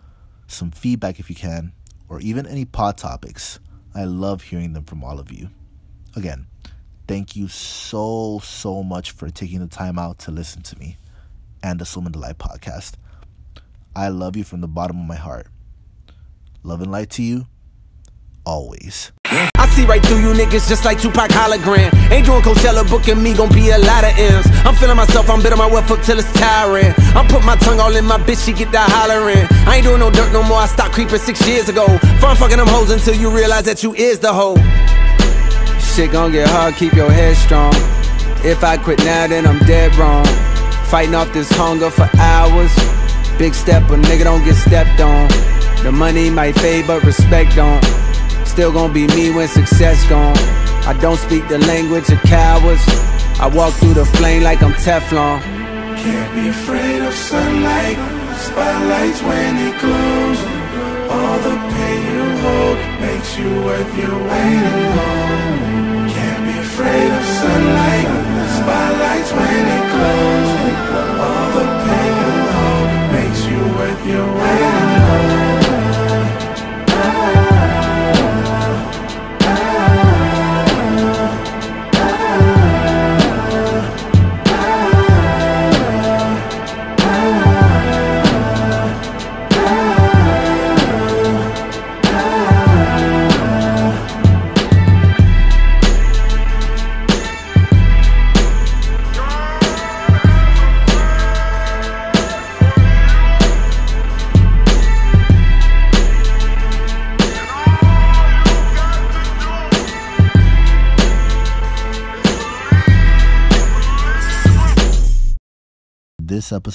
some 0.49 0.71
feedback 0.71 1.21
if 1.21 1.29
you 1.29 1.37
can, 1.37 1.73
or 2.09 2.19
even 2.21 2.47
any 2.47 2.65
pod 2.65 2.97
topics. 2.97 3.61
I 3.95 4.05
love 4.05 4.43
hearing 4.43 4.73
them 4.73 4.85
from 4.85 5.05
all 5.05 5.21
of 5.21 5.31
you. 5.31 5.51
Again, 6.17 6.47
thank 7.07 7.37
you 7.37 7.47
so, 7.47 8.41
so 8.43 8.83
much 8.83 9.11
for 9.11 9.29
taking 9.31 9.61
the 9.61 9.67
time 9.67 9.99
out 9.99 10.19
to 10.21 10.31
listen 10.31 10.63
to 10.63 10.79
me 10.79 10.97
and 11.63 11.79
the 11.79 11.85
Swim 11.85 12.07
in 12.07 12.13
the 12.13 12.19
Light 12.19 12.39
podcast. 12.39 12.95
I 13.95 14.09
love 14.09 14.37
you 14.37 14.45
from 14.45 14.61
the 14.61 14.69
bottom 14.69 14.99
of 14.99 15.07
my 15.07 15.17
heart. 15.17 15.49
Love 16.63 16.81
and 16.81 16.91
light 16.91 17.11
to 17.11 17.23
you, 17.23 17.47
always. 18.51 19.13
I 19.63 19.67
see 19.71 19.87
right 19.87 20.03
through 20.07 20.19
you 20.27 20.33
niggas 20.35 20.69
just 20.69 20.85
like 20.85 21.01
Tupac 21.01 21.31
hologram. 21.31 21.95
Ain't 22.11 22.27
doing 22.27 22.43
Coachella, 22.43 22.83
booking 22.91 23.23
me, 23.23 23.33
gon' 23.33 23.53
be 23.55 23.71
a 23.71 23.79
lot 23.79 24.03
of 24.03 24.19
M's. 24.19 24.47
I'm 24.67 24.75
feeling 24.75 24.97
myself, 24.97 25.31
I'm 25.31 25.41
bitter 25.41 25.57
my 25.57 25.71
wealth 25.71 25.91
up 25.91 26.03
till 26.03 26.19
it's 26.19 26.33
tiring. 26.33 26.93
I'm 27.15 27.29
put 27.29 27.45
my 27.45 27.55
tongue 27.57 27.79
all 27.79 27.95
in 27.95 28.05
my 28.05 28.19
bitch, 28.19 28.45
she 28.45 28.53
get 28.53 28.73
that 28.73 28.91
hollering. 28.91 29.47
I 29.71 29.77
ain't 29.77 29.85
doing 29.85 30.01
no 30.01 30.11
dirt 30.11 30.33
no 30.33 30.43
more, 30.43 30.59
I 30.59 30.67
stopped 30.67 30.95
creeping 30.95 31.19
six 31.19 31.47
years 31.47 31.69
ago. 31.69 31.87
Fun 32.19 32.35
fucking 32.37 32.59
them 32.59 32.67
hoes 32.67 32.91
until 32.91 33.15
you 33.15 33.31
realize 33.31 33.65
that 33.67 33.85
you 33.85 33.95
is 33.95 34.19
the 34.19 34.33
hoe. 34.33 34.59
Shit 35.79 36.11
gon' 36.11 36.33
get 36.33 36.49
hard, 36.49 36.75
keep 36.75 36.93
your 36.95 37.11
head 37.11 37.37
strong. 37.37 37.73
If 38.43 38.65
I 38.65 38.77
quit 38.79 38.99
now, 39.05 39.29
then 39.29 39.47
I'm 39.47 39.61
dead 39.61 39.95
wrong. 39.95 40.27
Fighting 40.91 41.15
off 41.15 41.33
this 41.33 41.51
hunger 41.53 41.91
for 41.91 42.11
hours. 42.19 42.75
Big 43.39 43.55
step, 43.55 43.87
but 43.87 44.01
nigga 44.11 44.25
don't 44.25 44.45
get 44.45 44.57
stepped 44.57 44.99
on. 45.01 45.29
The 45.85 45.93
money 45.93 46.31
might 46.31 46.59
fade, 46.59 46.89
but 46.89 47.05
respect 47.05 47.55
don't. 47.55 48.00
Still 48.51 48.73
gonna 48.73 48.93
be 48.93 49.07
me 49.07 49.31
when 49.31 49.47
success 49.47 50.05
gone. 50.09 50.37
I 50.85 50.93
don't 51.01 51.17
speak 51.17 51.47
the 51.49 51.59
language 51.59 52.11
of 52.11 52.21
cowards. 52.23 52.83
I 53.39 53.47
walk 53.47 53.73
through 53.75 53.95
the 53.95 54.05
flame 54.05 54.43
like 54.43 54.61
I'm 54.61 54.73
Teflon. 54.73 55.41
Can't 56.03 56.35
be 56.35 56.49
afraid 56.49 57.01
of 57.01 57.15
sunlight, 57.15 57.97
spotlights 58.49 59.23
when 59.23 59.53
it 59.69 59.75
glows. 59.81 60.41
All 61.15 61.39
the 61.47 61.57
pain 61.73 62.01
you 62.13 62.27
hold 62.43 62.79
makes 63.01 63.39
you 63.39 63.51
worth 63.65 63.93
your 63.97 64.17
weight 64.29 64.65
in 64.71 64.81
gold. 64.99 66.11
Can't 66.11 66.45
be 66.51 66.59
afraid 66.59 67.11
of 67.19 67.25
sunlight, 67.41 68.09
spotlights 68.59 69.31
when 69.33 69.63
it 69.79 69.85
glows. 69.95 70.80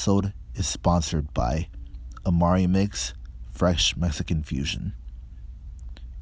Episode 0.05 0.33
is 0.53 0.67
sponsored 0.67 1.33
by 1.33 1.67
Amari 2.27 2.67
Mix 2.67 3.15
Fresh 3.51 3.97
Mexican 3.97 4.43
Fusion. 4.43 4.93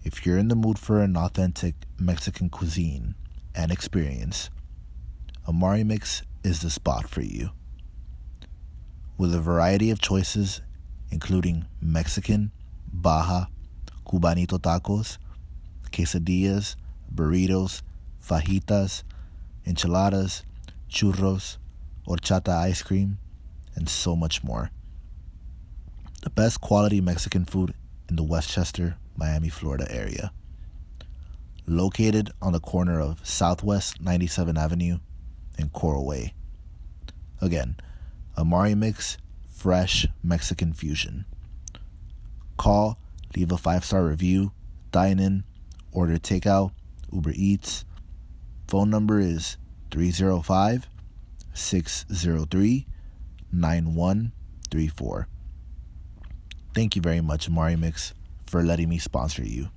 If 0.05 0.25
you're 0.25 0.37
in 0.37 0.47
the 0.47 0.55
mood 0.55 0.79
for 0.79 1.01
an 1.01 1.17
authentic 1.17 1.75
Mexican 1.99 2.49
cuisine 2.49 3.15
and 3.53 3.73
experience, 3.73 4.49
Amari 5.49 5.83
Mix 5.83 6.21
is 6.45 6.61
the 6.61 6.69
spot 6.69 7.09
for 7.09 7.23
you. 7.23 7.49
With 9.17 9.35
a 9.35 9.41
variety 9.41 9.91
of 9.91 9.99
choices, 9.99 10.61
including 11.11 11.65
Mexican, 11.81 12.51
Baja, 12.87 13.47
Cubanito 14.07 14.59
tacos, 14.59 15.17
quesadillas, 15.91 16.77
burritos, 17.13 17.81
fajitas, 18.25 19.03
enchiladas, 19.67 20.43
churros, 20.89 21.57
horchata 22.07 22.55
ice 22.59 22.81
cream, 22.81 23.17
and 23.75 23.89
so 23.89 24.15
much 24.15 24.43
more. 24.43 24.71
The 26.21 26.29
best 26.29 26.61
quality 26.61 27.01
Mexican 27.01 27.45
food 27.45 27.73
in 28.09 28.15
the 28.15 28.23
Westchester, 28.23 28.97
Miami, 29.17 29.49
Florida 29.49 29.87
area. 29.89 30.31
Located 31.65 32.31
on 32.41 32.53
the 32.53 32.59
corner 32.59 32.99
of 32.99 33.25
Southwest 33.25 34.03
97th 34.03 34.57
Avenue 34.57 34.99
and 35.57 35.71
Coral 35.71 36.05
Way. 36.05 36.33
Again, 37.41 37.75
Amari 38.37 38.75
Mix 38.75 39.17
Fresh 39.53 40.07
Mexican 40.23 40.73
Fusion. 40.73 41.25
Call 42.57 42.97
leave 43.35 43.51
a 43.51 43.57
five 43.57 43.85
star 43.85 44.05
review, 44.05 44.51
dine 44.91 45.19
in, 45.19 45.43
order 45.91 46.17
takeout, 46.17 46.71
Uber 47.11 47.31
Eats. 47.35 47.85
Phone 48.67 48.89
number 48.89 49.19
is 49.19 49.57
305 49.91 50.87
603 51.53 52.87
9134. 53.53 55.27
Thank 56.73 56.95
you 56.95 57.01
very 57.01 57.21
much, 57.21 57.47
Amari 57.47 57.75
Mix, 57.75 58.13
for 58.47 58.63
letting 58.63 58.89
me 58.89 58.97
sponsor 58.97 59.43
you. 59.43 59.69